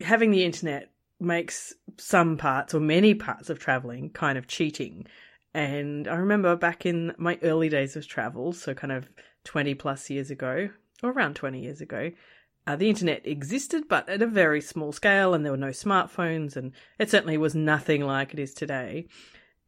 having 0.00 0.30
the 0.30 0.44
internet 0.44 0.93
makes 1.24 1.74
some 1.96 2.36
parts 2.36 2.74
or 2.74 2.80
many 2.80 3.14
parts 3.14 3.50
of 3.50 3.58
traveling 3.58 4.10
kind 4.10 4.38
of 4.38 4.46
cheating. 4.46 5.06
And 5.52 6.08
I 6.08 6.16
remember 6.16 6.56
back 6.56 6.84
in 6.84 7.14
my 7.16 7.38
early 7.42 7.68
days 7.68 7.96
of 7.96 8.06
travel, 8.06 8.52
so 8.52 8.74
kind 8.74 8.92
of 8.92 9.08
20 9.44 9.74
plus 9.74 10.10
years 10.10 10.30
ago, 10.30 10.68
or 11.02 11.10
around 11.10 11.36
20 11.36 11.60
years 11.60 11.80
ago, 11.80 12.10
uh, 12.66 12.76
the 12.76 12.88
internet 12.88 13.26
existed, 13.26 13.84
but 13.88 14.08
at 14.08 14.22
a 14.22 14.26
very 14.26 14.60
small 14.60 14.90
scale, 14.92 15.34
and 15.34 15.44
there 15.44 15.52
were 15.52 15.58
no 15.58 15.68
smartphones, 15.68 16.56
and 16.56 16.72
it 16.98 17.10
certainly 17.10 17.36
was 17.36 17.54
nothing 17.54 18.04
like 18.04 18.32
it 18.32 18.38
is 18.38 18.54
today. 18.54 19.06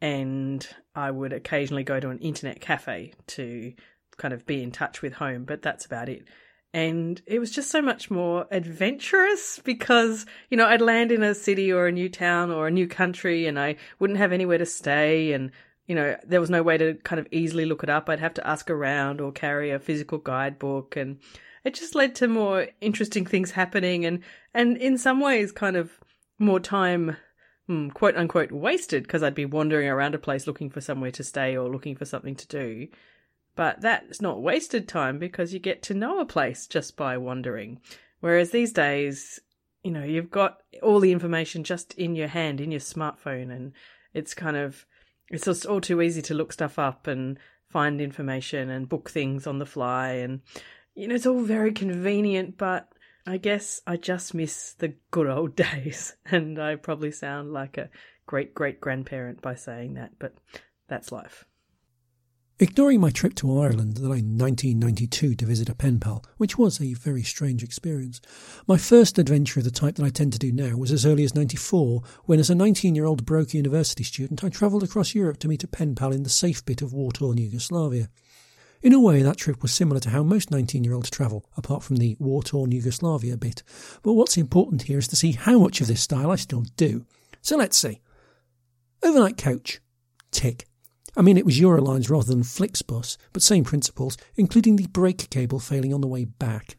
And 0.01 0.67
I 0.95 1.11
would 1.11 1.33
occasionally 1.33 1.85
go 1.85 2.01
to 2.01 2.09
an 2.09 2.19
internet 2.19 2.61
cafe 2.61 3.13
to 3.29 3.75
kind 4.17 4.33
of 4.33 4.47
be 4.47 4.63
in 4.63 4.73
touch 4.73 5.03
with 5.03 5.15
home, 5.15 5.45
but 5.45 5.63
that's 5.63 5.85
about 5.85 6.09
it. 6.09 6.25
And 6.73 7.23
it 7.27 7.39
was 7.39 7.51
just 7.51 7.71
so 7.71 7.81
much 7.81 8.11
more 8.11 8.47
adventurous 8.51 9.61
because, 9.65 10.27
you 10.51 10.57
know, 10.57 10.67
I'd 10.67 10.83
land 10.83 11.11
in 11.11 11.23
a 11.23 11.35
city 11.35 11.73
or 11.73 11.87
a 11.87 11.93
new 11.93 12.09
town 12.09 12.51
or 12.51 12.67
a 12.67 12.71
new 12.71 12.87
country 12.87 13.47
and 13.47 13.59
I 13.59 13.77
wouldn't 13.99 14.19
have 14.19 14.33
anywhere 14.33 14.59
to 14.59 14.67
stay. 14.67 15.33
And, 15.33 15.53
you 15.87 15.95
know, 15.95 16.17
there 16.27 16.41
was 16.41 16.51
no 16.51 16.63
way 16.63 16.77
to 16.77 16.95
kind 17.05 17.19
of 17.19 17.29
easily 17.31 17.65
look 17.65 17.83
it 17.83 17.89
up. 17.89 18.09
I'd 18.09 18.21
have 18.21 18.35
to 18.35 18.47
ask 18.47 18.69
around 18.69 19.21
or 19.21 19.33
carry 19.33 19.71
a 19.71 19.79
physical 19.79 20.19
guidebook. 20.19 20.97
And 20.97 21.19
it 21.65 21.75
just 21.75 21.95
led 21.95 22.15
to 22.17 22.29
more 22.29 22.69
interesting 22.81 23.25
things 23.25 23.53
happening 23.53 24.05
and, 24.05 24.23
and 24.53 24.77
in 24.77 24.99
some 24.99 25.21
ways 25.21 25.53
kind 25.53 25.77
of 25.77 25.93
more 26.39 26.61
time 26.61 27.17
hmm, 27.67 27.89
quote 27.89 28.17
unquote 28.17 28.53
wasted 28.53 29.03
because 29.03 29.23
I'd 29.23 29.35
be 29.35 29.45
wandering 29.45 29.89
around 29.89 30.15
a 30.15 30.19
place 30.19 30.47
looking 30.47 30.71
for 30.71 30.81
somewhere 30.81 31.11
to 31.13 31.25
stay 31.25 31.57
or 31.57 31.69
looking 31.69 31.97
for 31.97 32.05
something 32.05 32.37
to 32.37 32.47
do. 32.47 32.89
But 33.57 33.81
that's 33.81 34.21
not 34.21 34.43
wasted 34.43 34.87
time 34.87 35.19
because 35.19 35.53
you 35.53 35.59
get 35.59 35.83
to 35.85 35.95
know 35.95 36.21
a 36.21 36.27
place 36.27 36.67
just 36.67 36.97
by 36.97 37.17
wandering. 37.17 37.81
Whereas 38.21 38.51
these 38.51 38.73
days, 38.73 39.41
you 39.83 39.91
know, 39.91 40.05
you've 40.05 40.31
got 40.31 40.59
all 40.83 41.01
the 41.01 41.13
information 41.13 41.65
just 41.65 41.95
in 41.95 42.15
your 42.15 42.29
hand, 42.29 42.61
in 42.61 42.71
your 42.71 42.81
smartphone, 42.81 43.51
and 43.51 43.73
it's 44.13 44.35
kind 44.35 44.57
of, 44.57 44.85
it's 45.31 45.47
just 45.47 45.65
all 45.67 45.81
too 45.81 46.03
easy 46.03 46.23
to 46.23 46.35
look 46.35 46.53
stuff 46.53 46.79
up 46.79 47.07
and 47.07 47.39
find 47.71 48.01
information 48.01 48.69
and 48.69 48.89
book 48.89 49.11
things 49.11 49.47
on 49.47 49.59
the 49.59 49.67
fly. 49.67 50.11
And, 50.11 50.43
you 50.95 51.09
know, 51.09 51.15
it's 51.15 51.27
all 51.27 51.41
very 51.41 51.73
convenient, 51.73 52.59
but 52.59 52.89
I 53.27 53.39
guess 53.39 53.81
I 53.87 53.97
just 53.97 54.35
miss 54.35 54.75
the 54.75 54.95
good 55.11 55.29
old 55.29 55.57
days. 55.57 56.15
And 56.27 56.59
I 56.59 56.77
probably 56.77 57.11
sound 57.11 57.53
like 57.53 57.79
a 57.79 57.89
great 58.27 58.55
great 58.55 58.81
grandparent 58.81 59.41
by 59.41 59.55
saying 59.55 59.95
that, 59.95 60.13
but 60.19 60.35
that's 60.89 61.11
life. 61.11 61.47
Ignoring 62.59 63.03
my 63.03 63.11
trip 63.11 63.35
to 63.35 63.61
Ireland 63.61 63.99
in 63.99 64.09
1992 64.09 65.35
to 65.35 65.45
visit 65.45 65.69
a 65.69 65.75
pen 65.75 66.01
pal, 66.01 66.25
which 66.39 66.57
was 66.57 66.81
a 66.81 66.95
very 66.95 67.23
strange 67.23 67.63
experience, 67.63 68.19
my 68.67 68.79
first 68.79 69.19
adventure 69.19 69.61
of 69.61 69.65
the 69.65 69.71
type 69.71 69.97
that 69.97 70.07
I 70.07 70.09
tend 70.09 70.33
to 70.33 70.39
do 70.39 70.51
now 70.51 70.75
was 70.75 70.91
as 70.91 71.05
early 71.05 71.23
as 71.25 71.35
94, 71.35 72.01
when 72.25 72.39
as 72.39 72.49
a 72.49 72.55
19-year-old 72.55 73.27
broke 73.27 73.53
university 73.53 74.05
student 74.05 74.43
I 74.43 74.49
travelled 74.49 74.83
across 74.83 75.15
Europe 75.15 75.37
to 75.41 75.49
meet 75.49 75.65
a 75.65 75.69
pen 75.69 75.95
pal 75.95 76.13
in 76.13 76.23
the 76.23 76.31
safe 76.31 76.65
bit 76.65 76.81
of 76.81 76.95
war-torn 76.95 77.37
Yugoslavia. 77.37 78.09
In 78.81 78.95
a 78.95 79.01
way, 79.01 79.21
that 79.21 79.37
trip 79.37 79.61
was 79.61 79.75
similar 79.75 80.01
to 80.01 80.09
how 80.09 80.23
most 80.23 80.49
19-year-olds 80.49 81.11
travel, 81.11 81.45
apart 81.59 81.83
from 81.83 81.97
the 81.97 82.17
war-torn 82.19 82.73
Yugoslavia 82.73 83.37
bit. 83.37 83.63
But 84.03 84.15
what's 84.15 84.39
important 84.39 84.85
here 84.85 84.97
is 84.99 85.09
to 85.09 85.17
see 85.17 85.33
how 85.33 85.59
much 85.59 85.83
of 85.83 85.89
this 85.89 86.01
style 86.01 86.31
I 86.31 86.37
still 86.37 86.65
do. 86.79 87.05
So 87.43 87.59
let's 87.59 87.77
see. 87.77 88.01
Overnight 89.03 89.37
coach. 89.37 89.83
Tick. 90.31 90.67
I 91.17 91.23
mean, 91.23 91.39
it 91.39 91.47
was 91.47 91.59
Eurolines 91.59 92.11
rather 92.11 92.27
than 92.27 92.43
Flixbus, 92.43 93.17
but 93.33 93.43
same 93.43 93.65
principles, 93.65 94.19
including 94.35 94.77
the 94.77 94.87
brake 94.89 95.31
cable 95.31 95.59
failing 95.59 95.95
on 95.95 96.03
the 96.03 96.07
way 96.07 96.27
back. 96.27 96.77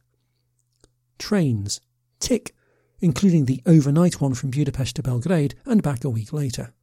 Trains. 1.18 1.82
Tick. 2.20 2.54
Including 3.00 3.46
the 3.46 3.62
overnight 3.66 4.22
one 4.22 4.36
from 4.36 4.52
Budapest 4.52 4.96
to 4.98 5.04
Belgrade 5.04 5.56
and 5.66 5.82
back 5.82 6.04
a 6.04 6.10
week 6.10 6.32
later. 6.32 6.74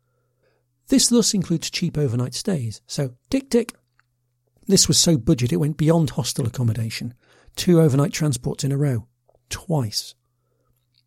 This 0.89 1.09
thus 1.09 1.33
includes 1.33 1.71
cheap 1.71 1.97
overnight 1.97 2.35
stays, 2.35 2.81
so 2.87 3.15
tick 3.31 3.51
tick. 3.51 3.73
This 4.67 4.89
was 4.89 4.99
so 4.99 5.17
budget 5.17 5.53
it 5.53 5.57
went 5.57 5.77
beyond 5.77 6.11
hostel 6.11 6.47
accommodation. 6.47 7.15
Two 7.57 7.81
overnight 7.81 8.13
transports 8.13 8.65
in 8.65 8.73
a 8.73 8.77
row. 8.77 9.07
Twice. 9.49 10.15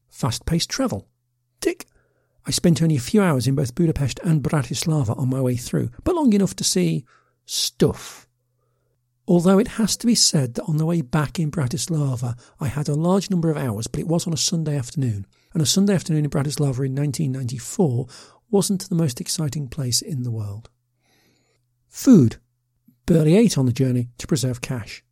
Fast 0.10 0.46
paced 0.46 0.70
travel. 0.70 1.08
Tick. 1.60 1.86
I 2.48 2.52
spent 2.52 2.82
only 2.82 2.96
a 2.96 3.02
few 3.02 3.22
hours 3.22 3.46
in 3.46 3.56
both 3.56 3.76
Budapest 3.76 4.22
and 4.24 4.42
Bratislava 4.42 5.20
on 5.20 5.30
my 5.30 5.42
way 5.42 5.58
through, 5.58 5.90
but 6.06 6.16
long 6.16 6.32
enough 6.32 6.56
to 6.56 6.64
see 6.64 7.04
stuff. 7.46 8.26
Although 9.28 9.60
it 9.60 9.68
has 9.68 9.98
to 9.98 10.08
be 10.08 10.16
said 10.16 10.54
that 10.54 10.64
on 10.64 10.78
the 10.78 10.86
way 10.86 11.02
back 11.02 11.40
in 11.40 11.52
Bratislava, 11.52 12.40
I 12.62 12.68
had 12.70 12.88
a 12.88 12.96
large 12.96 13.30
number 13.30 13.52
of 13.52 13.58
hours, 13.58 13.88
but 13.88 14.00
it 14.00 14.08
was 14.08 14.26
on 14.26 14.32
a 14.32 14.38
Sunday 14.38 14.78
afternoon, 14.78 15.28
and 15.54 15.62
a 15.62 15.66
Sunday 15.66 15.94
afternoon 15.94 16.24
in 16.24 16.32
Bratislava 16.32 16.86
in 16.86 16.96
1994 16.96 18.08
wasn't 18.50 18.88
the 18.88 18.96
most 18.96 19.20
exciting 19.20 19.68
place 19.68 20.02
in 20.02 20.24
the 20.24 20.32
world. 20.32 20.70
Food. 21.90 22.38
Barely 23.06 23.36
ate 23.36 23.58
on 23.58 23.66
the 23.66 23.74
journey 23.74 24.08
to 24.20 24.28
preserve 24.28 24.62
cash. 24.62 25.04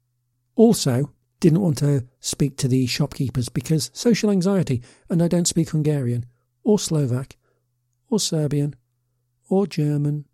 Also, 0.55 1.11
didn't 1.41 1.61
want 1.61 1.79
to 1.79 2.07
speak 2.21 2.55
to 2.57 2.69
the 2.69 2.87
shopkeepers 2.87 3.49
because 3.49 3.91
social 3.93 4.31
anxiety, 4.31 4.81
and 5.09 5.21
I 5.21 5.27
don't 5.27 5.49
speak 5.49 5.71
Hungarian, 5.71 6.25
or 6.65 6.77
Slovak, 6.77 7.37
or 8.09 8.19
Serbian, 8.19 8.75
or 9.47 9.65
German. 9.65 10.25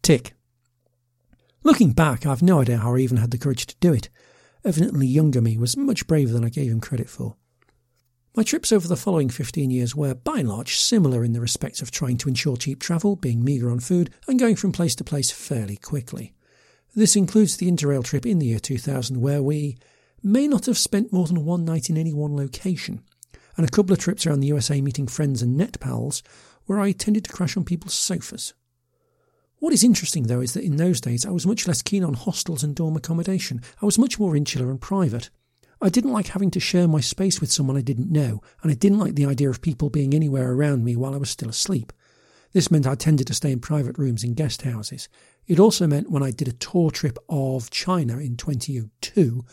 Tick. 0.00 0.34
Looking 1.62 1.92
back, 1.92 2.24
I've 2.24 2.40
no 2.40 2.62
idea 2.62 2.78
how 2.78 2.94
I 2.94 3.00
even 3.00 3.18
had 3.18 3.32
the 3.32 3.38
courage 3.38 3.66
to 3.66 3.76
do 3.80 3.92
it. 3.92 4.08
Evidently, 4.64 5.06
younger 5.06 5.42
me 5.42 5.58
was 5.58 5.76
much 5.76 6.06
braver 6.06 6.32
than 6.32 6.44
I 6.44 6.48
gave 6.48 6.70
him 6.70 6.80
credit 6.80 7.10
for. 7.10 7.36
My 8.36 8.44
trips 8.44 8.70
over 8.70 8.86
the 8.86 8.96
following 8.96 9.28
15 9.28 9.70
years 9.70 9.96
were, 9.96 10.14
by 10.14 10.38
and 10.38 10.48
large, 10.48 10.76
similar 10.76 11.24
in 11.24 11.32
the 11.32 11.40
respect 11.40 11.82
of 11.82 11.90
trying 11.90 12.16
to 12.18 12.28
ensure 12.28 12.56
cheap 12.56 12.80
travel, 12.80 13.16
being 13.16 13.44
meagre 13.44 13.70
on 13.70 13.80
food, 13.80 14.10
and 14.28 14.38
going 14.38 14.54
from 14.54 14.70
place 14.70 14.94
to 14.94 15.04
place 15.04 15.32
fairly 15.32 15.76
quickly. 15.76 16.34
This 16.94 17.16
includes 17.16 17.56
the 17.56 17.70
Interrail 17.70 18.04
trip 18.04 18.24
in 18.24 18.38
the 18.38 18.46
year 18.46 18.60
2000, 18.60 19.20
where 19.20 19.42
we 19.42 19.76
may 20.22 20.46
not 20.46 20.66
have 20.66 20.78
spent 20.78 21.12
more 21.12 21.26
than 21.26 21.44
one 21.44 21.64
night 21.64 21.90
in 21.90 21.96
any 21.96 22.12
one 22.12 22.36
location, 22.36 23.02
and 23.58 23.68
a 23.68 23.70
couple 23.70 23.92
of 23.92 23.98
trips 23.98 24.24
around 24.24 24.40
the 24.40 24.46
USA 24.46 24.80
meeting 24.80 25.06
friends 25.06 25.42
and 25.42 25.56
net 25.56 25.78
pals 25.80 26.22
where 26.64 26.80
I 26.80 26.92
tended 26.92 27.24
to 27.24 27.32
crash 27.32 27.56
on 27.56 27.64
people's 27.64 27.92
sofas. 27.92 28.54
What 29.58 29.72
is 29.72 29.82
interesting, 29.82 30.24
though, 30.24 30.40
is 30.40 30.54
that 30.54 30.62
in 30.62 30.76
those 30.76 31.00
days 31.00 31.26
I 31.26 31.30
was 31.30 31.46
much 31.46 31.66
less 31.66 31.82
keen 31.82 32.04
on 32.04 32.14
hostels 32.14 32.62
and 32.62 32.76
dorm 32.76 32.96
accommodation. 32.96 33.60
I 33.82 33.86
was 33.86 33.98
much 33.98 34.18
more 34.18 34.36
insular 34.36 34.70
and 34.70 34.80
private. 34.80 35.30
I 35.80 35.88
didn't 35.88 36.12
like 36.12 36.28
having 36.28 36.50
to 36.52 36.60
share 36.60 36.86
my 36.86 37.00
space 37.00 37.40
with 37.40 37.50
someone 37.50 37.76
I 37.76 37.82
didn't 37.82 38.10
know, 38.10 38.40
and 38.62 38.70
I 38.70 38.74
didn't 38.74 39.00
like 39.00 39.16
the 39.16 39.26
idea 39.26 39.50
of 39.50 39.60
people 39.60 39.90
being 39.90 40.14
anywhere 40.14 40.52
around 40.52 40.84
me 40.84 40.94
while 40.94 41.14
I 41.14 41.18
was 41.18 41.30
still 41.30 41.48
asleep. 41.48 41.92
This 42.52 42.70
meant 42.70 42.86
I 42.86 42.94
tended 42.94 43.26
to 43.26 43.34
stay 43.34 43.50
in 43.50 43.60
private 43.60 43.98
rooms 43.98 44.22
in 44.22 44.34
guest 44.34 44.62
houses. 44.62 45.08
It 45.46 45.58
also 45.58 45.86
meant 45.86 46.10
when 46.10 46.22
I 46.22 46.30
did 46.30 46.48
a 46.48 46.52
tour 46.52 46.90
trip 46.90 47.18
of 47.28 47.70
China 47.70 48.18
in 48.18 48.36
2002, 48.36 49.44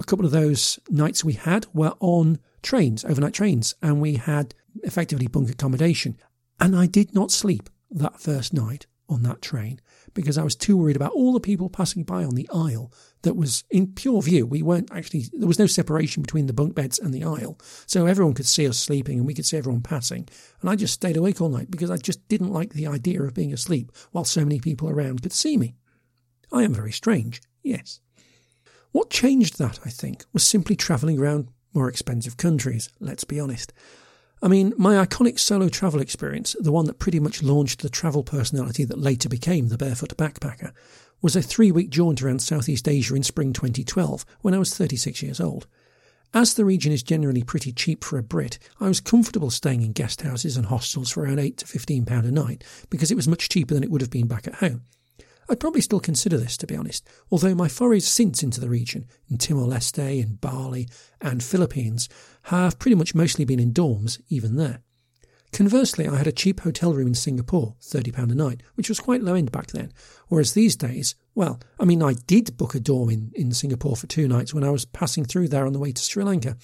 a 0.00 0.04
couple 0.04 0.24
of 0.24 0.32
those 0.32 0.78
nights 0.88 1.22
we 1.22 1.34
had 1.34 1.66
were 1.74 1.94
on 2.00 2.38
trains, 2.62 3.04
overnight 3.04 3.34
trains, 3.34 3.74
and 3.82 4.00
we 4.00 4.16
had 4.16 4.54
effectively 4.82 5.26
bunk 5.26 5.50
accommodation. 5.50 6.16
And 6.58 6.74
I 6.74 6.86
did 6.86 7.14
not 7.14 7.30
sleep 7.30 7.68
that 7.90 8.20
first 8.20 8.52
night 8.52 8.86
on 9.08 9.22
that 9.24 9.42
train 9.42 9.80
because 10.14 10.38
I 10.38 10.44
was 10.44 10.54
too 10.54 10.76
worried 10.76 10.96
about 10.96 11.12
all 11.12 11.32
the 11.32 11.40
people 11.40 11.68
passing 11.68 12.04
by 12.04 12.24
on 12.24 12.34
the 12.34 12.48
aisle 12.52 12.92
that 13.22 13.36
was 13.36 13.64
in 13.70 13.88
pure 13.88 14.22
view. 14.22 14.46
We 14.46 14.62
weren't 14.62 14.90
actually, 14.92 15.24
there 15.32 15.48
was 15.48 15.58
no 15.58 15.66
separation 15.66 16.22
between 16.22 16.46
the 16.46 16.52
bunk 16.52 16.74
beds 16.74 16.98
and 16.98 17.12
the 17.12 17.24
aisle. 17.24 17.58
So 17.86 18.06
everyone 18.06 18.34
could 18.34 18.46
see 18.46 18.68
us 18.68 18.78
sleeping 18.78 19.18
and 19.18 19.26
we 19.26 19.34
could 19.34 19.46
see 19.46 19.56
everyone 19.56 19.82
passing. 19.82 20.28
And 20.60 20.70
I 20.70 20.76
just 20.76 20.94
stayed 20.94 21.16
awake 21.16 21.40
all 21.40 21.48
night 21.48 21.70
because 21.70 21.90
I 21.90 21.96
just 21.96 22.26
didn't 22.28 22.52
like 22.52 22.72
the 22.72 22.86
idea 22.86 23.22
of 23.22 23.34
being 23.34 23.52
asleep 23.52 23.92
while 24.12 24.24
so 24.24 24.42
many 24.42 24.60
people 24.60 24.88
around 24.88 25.22
could 25.22 25.32
see 25.32 25.56
me. 25.56 25.74
I 26.52 26.62
am 26.62 26.72
very 26.72 26.92
strange, 26.92 27.42
yes. 27.62 28.00
What 28.92 29.10
changed 29.10 29.58
that, 29.58 29.78
I 29.84 29.90
think, 29.90 30.24
was 30.32 30.44
simply 30.44 30.74
travelling 30.76 31.18
around 31.18 31.48
more 31.72 31.88
expensive 31.88 32.36
countries, 32.36 32.88
let's 32.98 33.24
be 33.24 33.38
honest. 33.38 33.72
I 34.42 34.48
mean, 34.48 34.72
my 34.76 35.04
iconic 35.04 35.38
solo 35.38 35.68
travel 35.68 36.00
experience, 36.00 36.56
the 36.58 36.72
one 36.72 36.86
that 36.86 36.98
pretty 36.98 37.20
much 37.20 37.42
launched 37.42 37.82
the 37.82 37.90
travel 37.90 38.24
personality 38.24 38.84
that 38.84 38.98
later 38.98 39.28
became 39.28 39.68
the 39.68 39.76
barefoot 39.76 40.16
backpacker, 40.16 40.72
was 41.22 41.36
a 41.36 41.42
three 41.42 41.70
week 41.70 41.90
jaunt 41.90 42.22
around 42.22 42.42
Southeast 42.42 42.88
Asia 42.88 43.14
in 43.14 43.22
spring 43.22 43.52
2012 43.52 44.24
when 44.40 44.54
I 44.54 44.58
was 44.58 44.74
36 44.76 45.22
years 45.22 45.40
old. 45.40 45.66
As 46.32 46.54
the 46.54 46.64
region 46.64 46.92
is 46.92 47.02
generally 47.02 47.42
pretty 47.42 47.72
cheap 47.72 48.02
for 48.02 48.16
a 48.16 48.22
Brit, 48.22 48.58
I 48.80 48.88
was 48.88 49.00
comfortable 49.00 49.50
staying 49.50 49.82
in 49.82 49.92
guest 49.92 50.22
houses 50.22 50.56
and 50.56 50.66
hostels 50.66 51.10
for 51.10 51.24
around 51.24 51.40
8 51.40 51.58
to 51.58 51.66
15 51.66 52.06
pound 52.06 52.24
a 52.24 52.30
night 52.30 52.64
because 52.88 53.10
it 53.10 53.16
was 53.16 53.28
much 53.28 53.48
cheaper 53.48 53.74
than 53.74 53.82
it 53.82 53.90
would 53.90 54.00
have 54.00 54.10
been 54.10 54.28
back 54.28 54.46
at 54.46 54.54
home. 54.54 54.82
I'd 55.50 55.58
probably 55.58 55.80
still 55.80 55.98
consider 55.98 56.38
this, 56.38 56.56
to 56.58 56.66
be 56.66 56.76
honest, 56.76 57.08
although 57.28 57.56
my 57.56 57.66
forays 57.66 58.06
since 58.06 58.44
into 58.44 58.60
the 58.60 58.70
region, 58.70 59.06
in 59.28 59.36
Timor 59.36 59.66
Leste, 59.66 60.22
in 60.22 60.36
Bali, 60.36 60.88
and 61.20 61.42
Philippines, 61.42 62.08
have 62.44 62.78
pretty 62.78 62.94
much 62.94 63.16
mostly 63.16 63.44
been 63.44 63.58
in 63.58 63.72
dorms, 63.72 64.20
even 64.28 64.54
there. 64.54 64.82
Conversely, 65.52 66.06
I 66.06 66.18
had 66.18 66.28
a 66.28 66.32
cheap 66.32 66.60
hotel 66.60 66.94
room 66.94 67.08
in 67.08 67.14
Singapore, 67.14 67.74
£30 67.82 68.30
a 68.30 68.34
night, 68.36 68.62
which 68.76 68.88
was 68.88 69.00
quite 69.00 69.22
low 69.22 69.34
end 69.34 69.50
back 69.50 69.72
then. 69.72 69.92
Whereas 70.28 70.52
these 70.52 70.76
days, 70.76 71.16
well, 71.34 71.58
I 71.80 71.84
mean, 71.84 72.00
I 72.00 72.12
did 72.12 72.56
book 72.56 72.76
a 72.76 72.80
dorm 72.80 73.10
in, 73.10 73.32
in 73.34 73.50
Singapore 73.50 73.96
for 73.96 74.06
two 74.06 74.28
nights 74.28 74.54
when 74.54 74.62
I 74.62 74.70
was 74.70 74.84
passing 74.84 75.24
through 75.24 75.48
there 75.48 75.66
on 75.66 75.72
the 75.72 75.80
way 75.80 75.90
to 75.90 76.00
Sri 76.00 76.22
Lanka. 76.22 76.56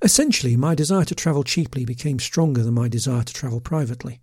Essentially, 0.00 0.56
my 0.56 0.74
desire 0.74 1.04
to 1.04 1.14
travel 1.14 1.44
cheaply 1.44 1.84
became 1.84 2.18
stronger 2.18 2.62
than 2.62 2.72
my 2.72 2.88
desire 2.88 3.22
to 3.22 3.34
travel 3.34 3.60
privately. 3.60 4.22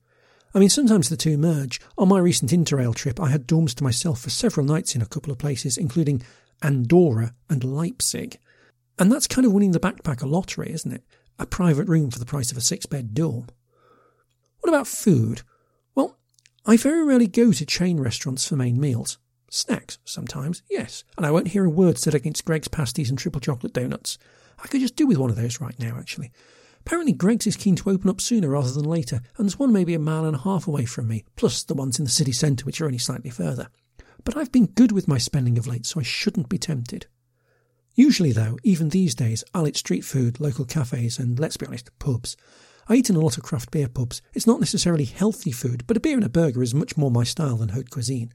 I 0.54 0.60
mean, 0.60 0.70
sometimes 0.70 1.10
the 1.10 1.18
two 1.18 1.38
merge. 1.38 1.80
On 1.98 2.10
my 2.10 2.20
recent 2.20 2.52
Interrail 2.52 2.94
trip, 2.94 3.20
I 3.20 3.30
had 3.30 3.48
dorms 3.48 3.74
to 3.76 3.84
myself 3.84 4.22
for 4.22 4.30
several 4.30 4.66
nights 4.66 4.96
in 4.96 5.02
a 5.02 5.08
couple 5.08 5.32
of 5.32 5.38
places, 5.38 5.78
including 5.78 6.22
Andorra 6.62 7.34
and 7.50 7.64
Leipzig. 7.64 8.38
And 9.00 9.12
that's 9.12 9.28
kind 9.28 9.48
of 9.48 9.54
winning 9.54 9.72
the 9.72 9.80
backpacker 9.80 10.30
lottery, 10.30 10.72
isn't 10.74 10.92
it? 10.92 11.04
A 11.40 11.46
private 11.46 11.88
room 11.88 12.12
for 12.12 12.20
the 12.20 12.26
price 12.26 12.52
of 12.52 12.58
a 12.58 12.62
six 12.62 12.86
bed 12.86 13.14
dorm. 13.14 13.48
What 14.60 14.70
about 14.70 14.88
food? 14.88 15.42
Well, 15.96 16.18
I 16.66 16.78
very 16.78 17.04
rarely 17.04 17.28
go 17.28 17.52
to 17.52 17.66
chain 17.66 18.00
restaurants 18.00 18.48
for 18.48 18.56
main 18.56 18.80
meals. 18.80 19.18
Snacks, 19.50 19.98
sometimes, 20.06 20.62
yes, 20.70 21.04
and 21.18 21.26
I 21.26 21.32
won't 21.32 21.50
hear 21.50 21.66
a 21.66 21.70
word 21.70 21.98
said 21.98 22.14
against 22.14 22.46
Greggs 22.46 22.68
pasties 22.68 23.10
and 23.10 23.18
triple 23.18 23.42
chocolate 23.42 23.74
donuts. 23.74 24.18
I 24.64 24.68
could 24.68 24.82
just 24.82 24.96
do 24.96 25.08
with 25.08 25.18
one 25.18 25.30
of 25.30 25.36
those 25.36 25.60
right 25.60 25.78
now, 25.80 25.98
actually. 25.98 26.32
Apparently, 26.86 27.14
Greggs 27.14 27.46
is 27.46 27.56
keen 27.56 27.76
to 27.76 27.90
open 27.90 28.10
up 28.10 28.20
sooner 28.20 28.50
rather 28.50 28.72
than 28.72 28.86
later, 28.86 29.22
and 29.38 29.46
there's 29.46 29.60
one 29.60 29.72
maybe 29.72 29.94
a 29.94 30.00
mile 30.00 30.26
and 30.26 30.36
a 30.36 30.40
half 30.40 30.68
away 30.68 30.86
from 30.86 31.08
me, 31.08 31.24
plus 31.36 31.64
the 31.64 31.76
ones 31.76 32.00
in 32.00 32.06
the 32.06 32.12
city 32.12 32.32
centre, 32.32 32.66
which 32.66 32.82
are 32.82 32.86
only 32.86 32.98
slightly 32.98 33.30
further. 33.30 33.70
But 34.24 34.36
I've 34.36 34.52
been 34.52 34.66
good 34.66 34.92
with 34.92 35.08
my 35.08 35.20
spending 35.20 35.58
of 35.58 35.68
late, 35.68 35.86
so 35.86 36.00
I 36.00 36.04
shouldn't 36.04 36.50
be 36.50 36.58
tempted. 36.58 37.06
Usually, 37.94 38.32
though, 38.32 38.58
even 38.64 38.90
these 38.90 39.14
days, 39.14 39.44
I'll 39.54 39.68
eat 39.68 39.78
street 39.78 40.04
food, 40.04 40.40
local 40.40 40.66
cafes, 40.66 41.20
and 41.20 41.40
let's 41.40 41.58
be 41.58 41.68
honest, 41.68 41.92
pubs. 42.00 42.36
I 42.88 42.96
eat 42.96 43.10
in 43.10 43.16
a 43.16 43.20
lot 43.20 43.38
of 43.38 43.44
craft 43.44 43.70
beer 43.70 43.88
pubs. 43.88 44.22
It's 44.34 44.48
not 44.48 44.60
necessarily 44.60 45.06
healthy 45.06 45.52
food, 45.52 45.86
but 45.86 45.98
a 45.98 46.00
beer 46.00 46.16
and 46.16 46.26
a 46.26 46.30
burger 46.30 46.64
is 46.64 46.74
much 46.74 46.98
more 46.98 47.12
my 47.12 47.24
style 47.24 47.58
than 47.58 47.70
haute 47.70 47.92
cuisine. 47.92 48.34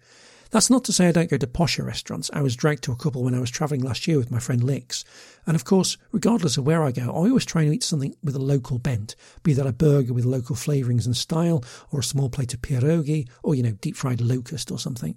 That's 0.50 0.70
not 0.70 0.84
to 0.84 0.92
say 0.92 1.08
I 1.08 1.12
don't 1.12 1.30
go 1.30 1.36
to 1.36 1.46
posher 1.46 1.84
restaurants. 1.84 2.30
I 2.32 2.40
was 2.40 2.56
dragged 2.56 2.84
to 2.84 2.92
a 2.92 2.96
couple 2.96 3.24
when 3.24 3.34
I 3.34 3.40
was 3.40 3.50
travelling 3.50 3.82
last 3.82 4.06
year 4.06 4.18
with 4.18 4.30
my 4.30 4.38
friend 4.38 4.62
Lix. 4.62 5.04
And 5.46 5.56
of 5.56 5.64
course, 5.64 5.96
regardless 6.12 6.56
of 6.56 6.66
where 6.66 6.84
I 6.84 6.92
go, 6.92 7.02
I 7.02 7.06
always 7.08 7.44
try 7.44 7.64
to 7.64 7.72
eat 7.72 7.82
something 7.82 8.14
with 8.22 8.36
a 8.36 8.40
local 8.40 8.78
bent, 8.78 9.16
be 9.42 9.52
that 9.54 9.66
a 9.66 9.72
burger 9.72 10.12
with 10.12 10.24
local 10.24 10.54
flavourings 10.54 11.06
and 11.06 11.16
style, 11.16 11.64
or 11.90 12.00
a 12.00 12.04
small 12.04 12.30
plate 12.30 12.54
of 12.54 12.62
pierogi, 12.62 13.28
or, 13.42 13.54
you 13.54 13.62
know, 13.62 13.72
deep 13.80 13.96
fried 13.96 14.20
locust 14.20 14.70
or 14.70 14.78
something. 14.78 15.16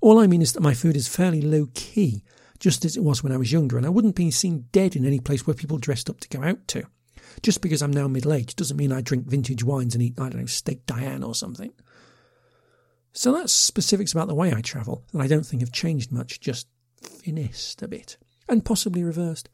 All 0.00 0.18
I 0.18 0.26
mean 0.26 0.42
is 0.42 0.52
that 0.52 0.62
my 0.62 0.74
food 0.74 0.96
is 0.96 1.08
fairly 1.08 1.40
low 1.40 1.68
key, 1.74 2.22
just 2.58 2.84
as 2.84 2.96
it 2.96 3.02
was 3.02 3.22
when 3.22 3.32
I 3.32 3.38
was 3.38 3.52
younger, 3.52 3.76
and 3.76 3.86
I 3.86 3.90
wouldn't 3.90 4.14
be 4.14 4.30
seen 4.30 4.66
dead 4.72 4.94
in 4.94 5.04
any 5.04 5.18
place 5.18 5.46
where 5.46 5.54
people 5.54 5.78
dressed 5.78 6.08
up 6.08 6.20
to 6.20 6.28
go 6.28 6.42
out 6.42 6.66
to. 6.68 6.84
Just 7.42 7.62
because 7.62 7.82
I'm 7.82 7.92
now 7.92 8.08
middle 8.08 8.32
aged 8.32 8.56
doesn't 8.56 8.76
mean 8.76 8.92
I 8.92 9.00
drink 9.00 9.26
vintage 9.26 9.64
wines 9.64 9.94
and 9.94 10.02
eat, 10.02 10.14
I 10.18 10.28
don't 10.28 10.40
know, 10.40 10.46
steak 10.46 10.84
Diane 10.86 11.22
or 11.22 11.34
something. 11.34 11.72
So 13.12 13.32
that's 13.32 13.52
specifics 13.52 14.12
about 14.12 14.28
the 14.28 14.34
way 14.34 14.52
I 14.52 14.60
travel 14.60 15.04
that 15.12 15.20
I 15.20 15.26
don't 15.26 15.44
think 15.44 15.62
have 15.62 15.72
changed 15.72 16.12
much, 16.12 16.40
just 16.40 16.68
finessed 17.02 17.82
a 17.82 17.88
bit, 17.88 18.16
and 18.48 18.64
possibly 18.64 19.02
reversed. 19.02 19.48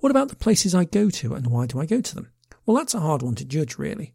What 0.00 0.10
about 0.10 0.28
the 0.28 0.36
places 0.36 0.74
I 0.74 0.84
go 0.84 1.10
to 1.10 1.34
and 1.34 1.48
why 1.48 1.66
do 1.66 1.80
I 1.80 1.86
go 1.86 2.00
to 2.00 2.14
them? 2.14 2.30
Well, 2.66 2.76
that's 2.76 2.94
a 2.94 3.00
hard 3.00 3.22
one 3.22 3.34
to 3.36 3.44
judge, 3.44 3.78
really. 3.78 4.14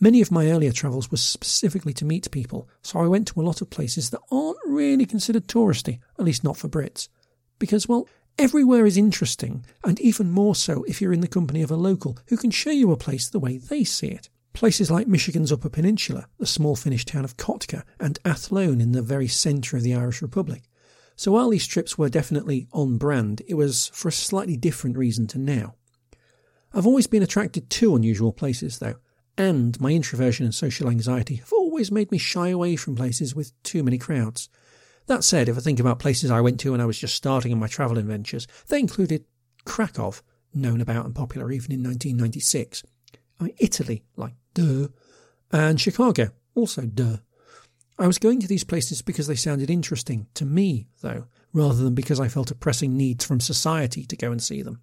Many 0.00 0.20
of 0.20 0.30
my 0.30 0.48
earlier 0.50 0.70
travels 0.70 1.10
were 1.10 1.16
specifically 1.16 1.92
to 1.94 2.04
meet 2.04 2.30
people, 2.30 2.68
so 2.82 3.00
I 3.00 3.08
went 3.08 3.26
to 3.28 3.40
a 3.40 3.42
lot 3.42 3.60
of 3.60 3.70
places 3.70 4.10
that 4.10 4.20
aren't 4.30 4.58
really 4.64 5.06
considered 5.06 5.48
touristy, 5.48 5.98
at 6.18 6.24
least 6.24 6.44
not 6.44 6.56
for 6.56 6.68
Brits. 6.68 7.08
Because, 7.58 7.88
well, 7.88 8.06
Everywhere 8.38 8.86
is 8.86 8.96
interesting, 8.96 9.64
and 9.82 9.98
even 9.98 10.30
more 10.30 10.54
so 10.54 10.84
if 10.84 11.00
you're 11.00 11.12
in 11.12 11.22
the 11.22 11.26
company 11.26 11.60
of 11.60 11.72
a 11.72 11.76
local 11.76 12.16
who 12.28 12.36
can 12.36 12.52
show 12.52 12.70
you 12.70 12.92
a 12.92 12.96
place 12.96 13.28
the 13.28 13.40
way 13.40 13.58
they 13.58 13.82
see 13.82 14.06
it. 14.06 14.28
Places 14.52 14.90
like 14.90 15.06
Michigan's 15.06 15.52
Upper 15.52 15.68
Peninsula, 15.68 16.26
the 16.38 16.46
small 16.46 16.74
Finnish 16.74 17.04
town 17.04 17.24
of 17.24 17.36
Kotka, 17.36 17.84
and 18.00 18.18
Athlone 18.24 18.80
in 18.80 18.92
the 18.92 19.02
very 19.02 19.28
centre 19.28 19.76
of 19.76 19.82
the 19.82 19.94
Irish 19.94 20.20
Republic. 20.20 20.62
So 21.14 21.32
while 21.32 21.50
these 21.50 21.66
trips 21.66 21.96
were 21.96 22.08
definitely 22.08 22.68
on 22.72 22.98
brand, 22.98 23.42
it 23.46 23.54
was 23.54 23.90
for 23.94 24.08
a 24.08 24.12
slightly 24.12 24.56
different 24.56 24.96
reason 24.96 25.26
to 25.28 25.38
now. 25.38 25.74
I've 26.72 26.86
always 26.86 27.06
been 27.06 27.22
attracted 27.22 27.70
to 27.70 27.96
unusual 27.96 28.32
places, 28.32 28.78
though, 28.78 28.96
and 29.36 29.80
my 29.80 29.90
introversion 29.90 30.44
and 30.44 30.54
social 30.54 30.88
anxiety 30.88 31.36
have 31.36 31.52
always 31.52 31.92
made 31.92 32.10
me 32.10 32.18
shy 32.18 32.48
away 32.48 32.76
from 32.76 32.96
places 32.96 33.34
with 33.34 33.60
too 33.62 33.82
many 33.82 33.98
crowds. 33.98 34.48
That 35.06 35.24
said, 35.24 35.48
if 35.48 35.56
I 35.56 35.60
think 35.60 35.80
about 35.80 36.00
places 36.00 36.30
I 36.30 36.40
went 36.40 36.60
to 36.60 36.72
when 36.72 36.80
I 36.80 36.86
was 36.86 36.98
just 36.98 37.14
starting 37.14 37.52
in 37.52 37.58
my 37.58 37.68
travel 37.68 37.98
adventures, 37.98 38.46
they 38.68 38.80
included 38.80 39.24
Krakow, 39.64 40.14
known 40.52 40.80
about 40.80 41.06
and 41.06 41.14
popular 41.14 41.50
even 41.52 41.72
in 41.72 41.82
1996, 41.82 42.82
I 42.82 42.86
mean, 42.86 42.92
Italy, 43.58 44.04
like 44.16 44.34
duh, 44.54 44.88
and 45.52 45.80
Chicago, 45.80 46.30
also 46.54 46.82
duh. 46.82 47.18
I 47.98 48.06
was 48.06 48.18
going 48.18 48.40
to 48.40 48.48
these 48.48 48.64
places 48.64 49.02
because 49.02 49.26
they 49.26 49.34
sounded 49.34 49.70
interesting 49.70 50.28
to 50.34 50.44
me, 50.44 50.88
though, 51.00 51.26
rather 51.52 51.82
than 51.82 51.94
because 51.94 52.20
I 52.20 52.28
felt 52.28 52.50
a 52.50 52.54
pressing 52.54 52.96
need 52.96 53.22
from 53.22 53.40
society 53.40 54.04
to 54.04 54.16
go 54.16 54.30
and 54.30 54.42
see 54.42 54.62
them. 54.62 54.82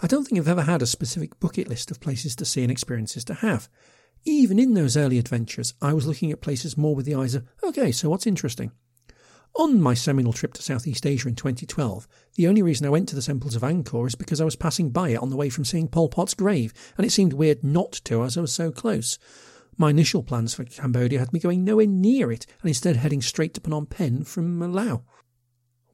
I 0.00 0.06
don't 0.06 0.24
think 0.24 0.38
I've 0.38 0.48
ever 0.48 0.62
had 0.62 0.82
a 0.82 0.86
specific 0.86 1.38
bucket 1.40 1.68
list 1.68 1.90
of 1.90 2.00
places 2.00 2.36
to 2.36 2.44
see 2.44 2.62
and 2.62 2.70
experiences 2.70 3.24
to 3.24 3.34
have. 3.34 3.68
Even 4.24 4.58
in 4.58 4.74
those 4.74 4.96
early 4.96 5.18
adventures, 5.18 5.74
I 5.80 5.92
was 5.92 6.06
looking 6.06 6.32
at 6.32 6.40
places 6.40 6.76
more 6.76 6.94
with 6.94 7.06
the 7.06 7.14
eyes 7.14 7.34
of, 7.34 7.46
okay, 7.62 7.92
so 7.92 8.10
what's 8.10 8.26
interesting? 8.26 8.72
On 9.58 9.80
my 9.80 9.94
seminal 9.94 10.34
trip 10.34 10.52
to 10.52 10.62
Southeast 10.62 11.06
Asia 11.06 11.28
in 11.28 11.34
2012, 11.34 12.06
the 12.34 12.46
only 12.46 12.60
reason 12.60 12.86
I 12.86 12.90
went 12.90 13.08
to 13.08 13.14
the 13.16 13.22
temples 13.22 13.56
of 13.56 13.62
Angkor 13.62 14.06
is 14.06 14.14
because 14.14 14.38
I 14.38 14.44
was 14.44 14.54
passing 14.54 14.90
by 14.90 15.08
it 15.08 15.16
on 15.16 15.30
the 15.30 15.36
way 15.36 15.48
from 15.48 15.64
seeing 15.64 15.88
Pol 15.88 16.10
Pot's 16.10 16.34
grave, 16.34 16.74
and 16.98 17.06
it 17.06 17.10
seemed 17.10 17.32
weird 17.32 17.64
not 17.64 17.92
to 18.04 18.22
as 18.22 18.36
I 18.36 18.42
was 18.42 18.52
so 18.52 18.70
close. 18.70 19.18
My 19.78 19.88
initial 19.88 20.22
plans 20.22 20.52
for 20.52 20.64
Cambodia 20.64 21.20
had 21.20 21.32
me 21.32 21.40
going 21.40 21.64
nowhere 21.64 21.86
near 21.86 22.30
it, 22.30 22.44
and 22.60 22.68
instead 22.68 22.96
heading 22.96 23.22
straight 23.22 23.54
to 23.54 23.62
Phnom 23.62 23.88
Penh 23.88 24.24
from 24.24 24.60
Laos. 24.60 25.00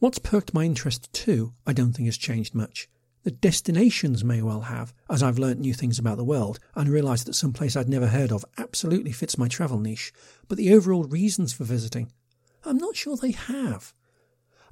What's 0.01 0.19
perked 0.19 0.53
my 0.53 0.65
interest 0.65 1.13
too, 1.13 1.55
I 1.65 1.73
don't 1.73 1.93
think 1.93 2.07
has 2.07 2.19
changed 2.19 2.57
much. 2.57 2.89
The 3.23 3.31
destinations 3.31 4.25
may 4.25 4.43
well 4.43 4.63
have, 4.63 4.93
as 5.09 5.23
I've 5.23 5.39
learnt 5.39 5.61
new 5.61 5.73
things 5.73 6.01
about 6.01 6.17
the 6.17 6.25
world 6.25 6.59
and 6.75 6.89
realised 6.89 7.29
that 7.29 7.37
some 7.37 7.53
place 7.53 7.77
I'd 7.77 7.89
never 7.89 8.09
heard 8.09 8.33
of 8.33 8.45
absolutely 8.59 9.13
fits 9.13 9.39
my 9.39 9.47
travel 9.47 9.79
niche, 9.79 10.13
but 10.49 10.59
the 10.59 10.75
overall 10.75 11.05
reasons 11.05 11.53
for 11.53 11.63
visiting 11.63 12.11
I'm 12.65 12.79
not 12.79 12.97
sure 12.97 13.17
they 13.17 13.33
have. 13.33 13.93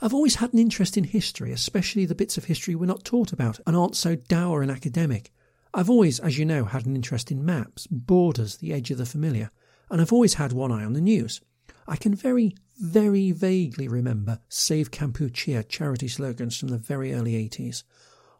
I've 0.00 0.14
always 0.14 0.36
had 0.36 0.52
an 0.52 0.58
interest 0.58 0.96
in 0.96 1.04
history, 1.04 1.52
especially 1.52 2.06
the 2.06 2.14
bits 2.14 2.38
of 2.38 2.44
history 2.44 2.74
we're 2.74 2.86
not 2.86 3.04
taught 3.04 3.32
about 3.32 3.60
and 3.66 3.76
aren't 3.76 3.96
so 3.96 4.16
dour 4.16 4.62
and 4.62 4.70
academic. 4.70 5.30
I've 5.74 5.90
always, 5.90 6.18
as 6.20 6.38
you 6.38 6.44
know, 6.44 6.64
had 6.64 6.86
an 6.86 6.96
interest 6.96 7.30
in 7.30 7.44
maps, 7.44 7.86
borders, 7.86 8.56
the 8.56 8.72
edge 8.72 8.90
of 8.90 8.98
the 8.98 9.06
familiar, 9.06 9.50
and 9.90 10.00
I've 10.00 10.12
always 10.12 10.34
had 10.34 10.52
one 10.52 10.72
eye 10.72 10.84
on 10.84 10.94
the 10.94 11.00
news. 11.00 11.40
I 11.86 11.96
can 11.96 12.14
very, 12.14 12.54
very 12.78 13.30
vaguely 13.32 13.88
remember 13.88 14.40
Save 14.48 14.90
Kampuchea 14.90 15.68
charity 15.68 16.08
slogans 16.08 16.56
from 16.56 16.68
the 16.68 16.78
very 16.78 17.12
early 17.12 17.32
80s. 17.32 17.82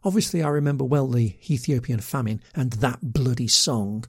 Obviously, 0.02 0.42
I 0.42 0.48
remember 0.48 0.84
well 0.84 1.08
the 1.08 1.36
Ethiopian 1.50 2.00
famine 2.00 2.42
and 2.54 2.72
that 2.74 3.12
bloody 3.12 3.48
song, 3.48 4.04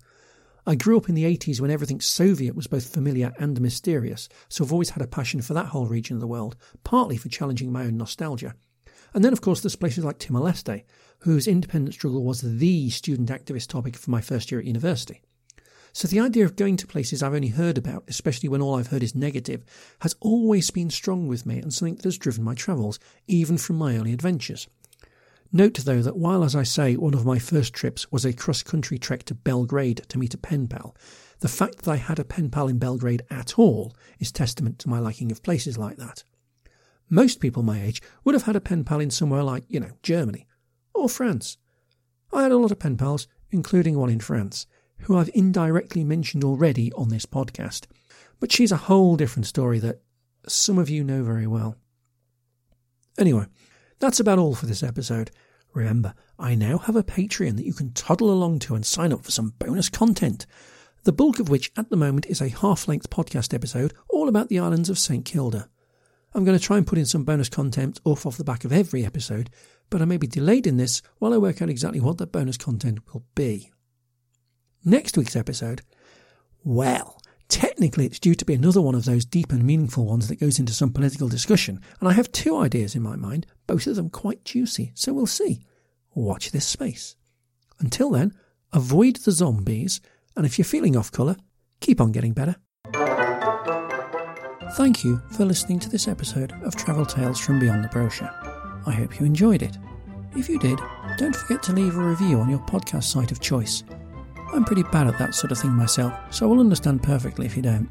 I 0.66 0.76
grew 0.76 0.96
up 0.96 1.10
in 1.10 1.16
the 1.16 1.24
80s 1.24 1.60
when 1.60 1.72
everything 1.72 2.00
Soviet 2.00 2.56
was 2.56 2.68
both 2.68 2.94
familiar 2.94 3.34
and 3.40 3.60
mysterious, 3.60 4.30
so 4.48 4.64
I've 4.64 4.72
always 4.72 4.92
had 4.92 5.02
a 5.02 5.08
passion 5.08 5.42
for 5.42 5.56
that 5.56 5.68
whole 5.68 5.88
region 5.88 6.16
of 6.16 6.22
the 6.22 6.28
world, 6.28 6.56
partly 6.84 7.18
for 7.18 7.30
challenging 7.30 7.72
my 7.72 7.86
own 7.86 7.98
nostalgia. 7.98 8.54
And 9.14 9.26
then, 9.26 9.34
of 9.34 9.42
course, 9.42 9.62
there's 9.62 9.76
places 9.76 10.06
like 10.06 10.20
Timor 10.20 10.42
Leste, 10.42 10.84
whose 11.20 11.48
independence 11.48 11.96
struggle 11.96 12.24
was 12.24 12.42
the 12.42 12.90
student 12.92 13.30
activist 13.30 13.68
topic 13.68 13.96
for 13.98 14.12
my 14.12 14.22
first 14.22 14.52
year 14.52 14.60
at 14.60 14.68
university. 14.68 15.22
So 15.94 16.08
the 16.08 16.20
idea 16.20 16.46
of 16.46 16.56
going 16.56 16.78
to 16.78 16.88
places 16.88 17.22
I've 17.22 17.34
only 17.34 17.50
heard 17.50 17.78
about, 17.78 18.06
especially 18.08 18.48
when 18.48 18.62
all 18.62 18.76
I've 18.76 18.88
heard 18.88 19.04
is 19.04 19.16
negative, 19.16 19.66
has 20.02 20.16
always 20.22 20.70
been 20.72 20.90
strong 20.90 21.28
with 21.28 21.46
me 21.46 21.58
and 21.58 21.74
something 21.74 21.96
that 21.96 22.06
has 22.06 22.18
driven 22.18 22.44
my 22.44 22.54
travels, 22.54 23.00
even 23.28 23.58
from 23.58 23.78
my 23.78 23.98
early 23.98 24.14
adventures. 24.14 24.68
Note, 25.54 25.76
though, 25.84 26.02
that 26.02 26.18
while, 26.18 26.44
as 26.44 26.56
I 26.56 26.64
say, 26.64 26.96
one 26.96 27.14
of 27.14 27.26
my 27.26 27.38
first 27.38 27.74
trips 27.74 28.10
was 28.10 28.24
a 28.24 28.32
cross 28.32 28.64
country 28.64 28.98
trek 28.98 29.24
to 29.24 29.36
Belgrade 29.36 30.02
to 30.08 30.18
meet 30.18 30.34
a 30.34 30.38
pen 30.38 30.68
pal, 30.68 30.96
the 31.40 31.50
fact 31.50 31.80
that 31.80 31.92
I 31.92 31.98
had 31.98 32.20
a 32.20 32.24
pen 32.24 32.50
pal 32.50 32.70
in 32.70 32.78
Belgrade 32.78 33.24
at 33.30 33.60
all 33.60 33.94
is 34.20 34.32
testament 34.32 34.80
to 34.80 34.90
my 34.90 35.00
liking 35.00 35.32
of 35.32 35.44
places 35.44 35.78
like 35.78 35.98
that. 35.98 36.24
Most 37.10 37.42
people 37.42 37.64
my 37.64 37.82
age 37.82 38.02
would 38.24 38.36
have 38.36 38.44
had 38.44 38.56
a 38.56 38.62
pen 38.62 38.86
pal 38.86 39.02
in 39.02 39.12
somewhere 39.12 39.44
like, 39.44 39.66
you 39.68 39.80
know, 39.80 39.92
Germany 40.04 40.48
or 40.94 41.10
France. 41.10 41.58
I 42.32 42.44
had 42.44 42.54
a 42.54 42.58
lot 42.58 42.72
of 42.72 42.80
pen 42.80 42.96
pals, 42.96 43.28
including 43.50 43.98
one 43.98 44.10
in 44.10 44.22
France, 44.22 44.68
who 45.00 45.18
I've 45.18 45.32
indirectly 45.34 46.06
mentioned 46.06 46.46
already 46.46 46.94
on 46.94 47.10
this 47.10 47.26
podcast. 47.26 47.88
But 48.40 48.54
she's 48.54 48.72
a 48.72 48.78
whole 48.78 49.18
different 49.18 49.48
story 49.48 49.80
that 49.80 50.02
some 50.48 50.78
of 50.78 50.90
you 50.90 51.04
know 51.04 51.24
very 51.24 51.48
well. 51.48 51.76
Anyway, 53.18 53.48
that's 54.02 54.20
about 54.20 54.40
all 54.40 54.56
for 54.56 54.66
this 54.66 54.84
episode. 54.84 55.32
Remember, 55.74 56.14
I 56.38 56.56
now 56.56 56.80
have 56.80 56.96
a 56.96 57.04
Patreon 57.04 57.56
that 57.56 57.66
you 57.66 57.74
can 57.74 57.94
toddle 57.94 58.32
along 58.32 58.60
to 58.60 58.76
and 58.76 58.86
sign 58.86 59.14
up 59.14 59.24
for 59.24 59.32
some 59.32 59.54
bonus 59.60 59.90
content, 59.90 60.46
the 61.04 61.14
bulk 61.14 61.40
of 61.40 61.50
which 61.50 61.72
at 61.78 61.90
the 61.90 61.96
moment 61.96 62.26
is 62.26 62.42
a 62.42 62.50
half 62.50 62.88
length 62.88 63.10
podcast 63.10 63.54
episode 63.54 63.94
all 64.10 64.28
about 64.28 64.50
the 64.50 64.60
islands 64.60 64.90
of 64.90 65.00
St 65.00 65.24
Kilda. 65.24 65.70
I'm 66.34 66.44
going 66.44 66.58
to 66.58 66.64
try 66.64 66.78
and 66.78 66.88
put 66.88 66.98
in 66.98 67.06
some 67.06 67.24
bonus 67.24 67.48
content 67.48 68.02
off 68.04 68.26
off 68.26 68.38
the 68.38 68.44
back 68.44 68.66
of 68.66 68.74
every 68.74 69.06
episode, 69.06 69.50
but 69.90 70.02
I 70.02 70.06
may 70.06 70.18
be 70.18 70.28
delayed 70.28 70.66
in 70.66 70.78
this 70.78 71.02
while 71.20 71.34
I 71.34 71.38
work 71.38 71.62
out 71.62 71.70
exactly 71.70 72.00
what 72.00 72.18
the 72.18 72.28
bonus 72.28 72.58
content 72.58 73.00
will 73.14 73.26
be. 73.36 73.72
Next 74.84 75.16
week's 75.16 75.36
episode, 75.36 75.84
well, 76.64 77.22
technically 77.50 78.06
it's 78.06 78.20
due 78.20 78.34
to 78.34 78.46
be 78.46 78.54
another 78.54 78.82
one 78.82 78.96
of 78.96 79.06
those 79.06 79.26
deep 79.26 79.52
and 79.52 79.64
meaningful 79.64 80.06
ones 80.06 80.28
that 80.28 80.40
goes 80.40 80.58
into 80.58 80.74
some 80.74 80.92
political 80.92 81.28
discussion, 81.28 81.82
and 82.00 82.10
I 82.10 82.14
have 82.14 82.32
two 82.32 82.58
ideas 82.58 82.96
in 82.96 83.04
my 83.04 83.16
mind, 83.16 83.46
both 83.72 83.88
of 83.88 83.96
them 83.96 84.10
quite 84.10 84.44
juicy, 84.44 84.92
so 84.96 85.14
we'll 85.14 85.26
see. 85.26 85.62
Watch 86.14 86.52
this 86.52 86.68
space. 86.68 87.16
Until 87.80 88.10
then, 88.10 88.34
avoid 88.74 89.16
the 89.16 89.32
zombies, 89.32 90.02
and 90.36 90.46
if 90.46 90.58
you're 90.58 90.66
feeling 90.66 90.98
off 90.98 91.10
colour, 91.10 91.38
keep 91.80 92.02
on 92.02 92.12
getting 92.12 92.34
better. 92.34 92.58
Thank 94.74 95.06
you 95.06 95.22
for 95.32 95.46
listening 95.46 95.80
to 95.80 95.90
this 95.90 96.10
episode 96.10 96.52
of 96.64 96.76
Travel 96.76 97.06
Tales 97.06 97.40
from 97.40 97.62
Beyond 97.62 97.86
the 97.86 97.88
Brochure. 97.88 98.30
I 98.86 98.92
hope 98.92 99.22
you 99.22 99.26
enjoyed 99.26 99.62
it. 99.62 99.78
If 100.36 100.50
you 100.50 100.60
did, 100.60 100.78
don't 101.18 101.36
forget 101.36 101.64
to 101.64 101.72
leave 101.72 101.96
a 101.96 102.02
review 102.02 102.40
on 102.40 102.50
your 102.50 102.60
podcast 102.60 103.06
site 103.06 103.32
of 103.32 103.40
choice. 103.40 103.86
I'm 104.54 104.66
pretty 104.66 104.84
bad 104.84 105.08
at 105.08 105.18
that 105.18 105.34
sort 105.34 105.54
of 105.54 105.60
thing 105.60 105.72
myself, 105.72 106.14
so 106.30 106.52
I'll 106.52 106.60
understand 106.60 107.04
perfectly 107.04 107.46
if 107.46 107.56
you 107.56 107.62
don't. 107.62 107.90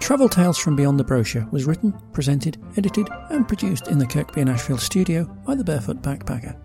Travel 0.00 0.28
Tales 0.28 0.58
from 0.58 0.74
Beyond 0.74 0.98
the 0.98 1.04
Brochure 1.04 1.46
was 1.50 1.66
written, 1.66 1.92
presented, 2.12 2.56
edited, 2.76 3.08
and 3.30 3.46
produced 3.46 3.88
in 3.88 3.98
the 3.98 4.06
Kirkby 4.06 4.40
in 4.40 4.48
Ashfield 4.48 4.80
studio 4.80 5.24
by 5.46 5.54
the 5.54 5.64
Barefoot 5.64 6.02
Backpacker. 6.02 6.56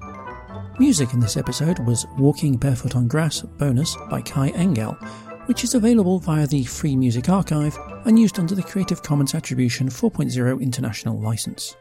Music 0.80 1.14
in 1.14 1.20
this 1.20 1.36
episode 1.36 1.80
was 1.80 2.08
Walking 2.18 2.56
Barefoot 2.56 2.96
on 2.96 3.08
Grass 3.08 3.42
bonus 3.42 3.98
by 4.10 4.22
Kai 4.22 4.50
Engel, 4.50 4.94
which 5.48 5.66
is 5.66 5.76
available 5.76 6.20
via 6.20 6.48
the 6.48 6.64
Free 6.64 6.96
Music 6.96 7.28
Archive 7.28 7.78
and 8.06 8.18
used 8.18 8.40
under 8.40 8.56
the 8.56 8.64
Creative 8.64 9.04
Commons 9.04 9.36
Attribution 9.36 9.90
4.0 9.90 10.62
International 10.62 11.20
License. 11.20 11.76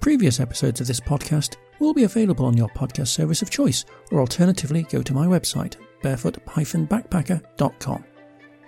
Previous 0.00 0.38
episodes 0.38 0.80
of 0.80 0.86
this 0.86 1.00
podcast 1.00 1.56
will 1.80 1.92
be 1.92 2.04
available 2.04 2.46
on 2.46 2.56
your 2.56 2.68
podcast 2.68 3.08
service 3.08 3.42
of 3.42 3.50
choice, 3.50 3.84
or 4.12 4.20
alternatively, 4.20 4.84
go 4.84 5.02
to 5.02 5.12
my 5.12 5.26
website, 5.26 5.74
barefoot-backpacker.com. 6.02 8.04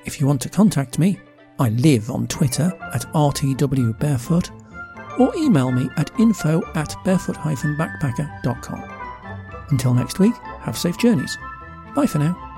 If 0.04 0.20
you 0.20 0.26
want 0.26 0.40
to 0.42 0.48
contact 0.48 0.98
me, 0.98 1.20
I 1.60 1.68
live 1.68 2.10
on 2.10 2.26
Twitter 2.26 2.72
at 2.94 3.02
rtwbarefoot, 3.12 4.50
or 5.20 5.36
email 5.36 5.70
me 5.70 5.88
at 5.98 6.10
info 6.18 6.62
at 6.74 6.96
barefoot-backpacker.com. 7.04 8.82
Until 9.68 9.94
next 9.94 10.18
week, 10.18 10.34
have 10.60 10.78
safe 10.78 10.98
journeys. 10.98 11.36
Bye 11.94 12.06
for 12.06 12.18
now. 12.18 12.49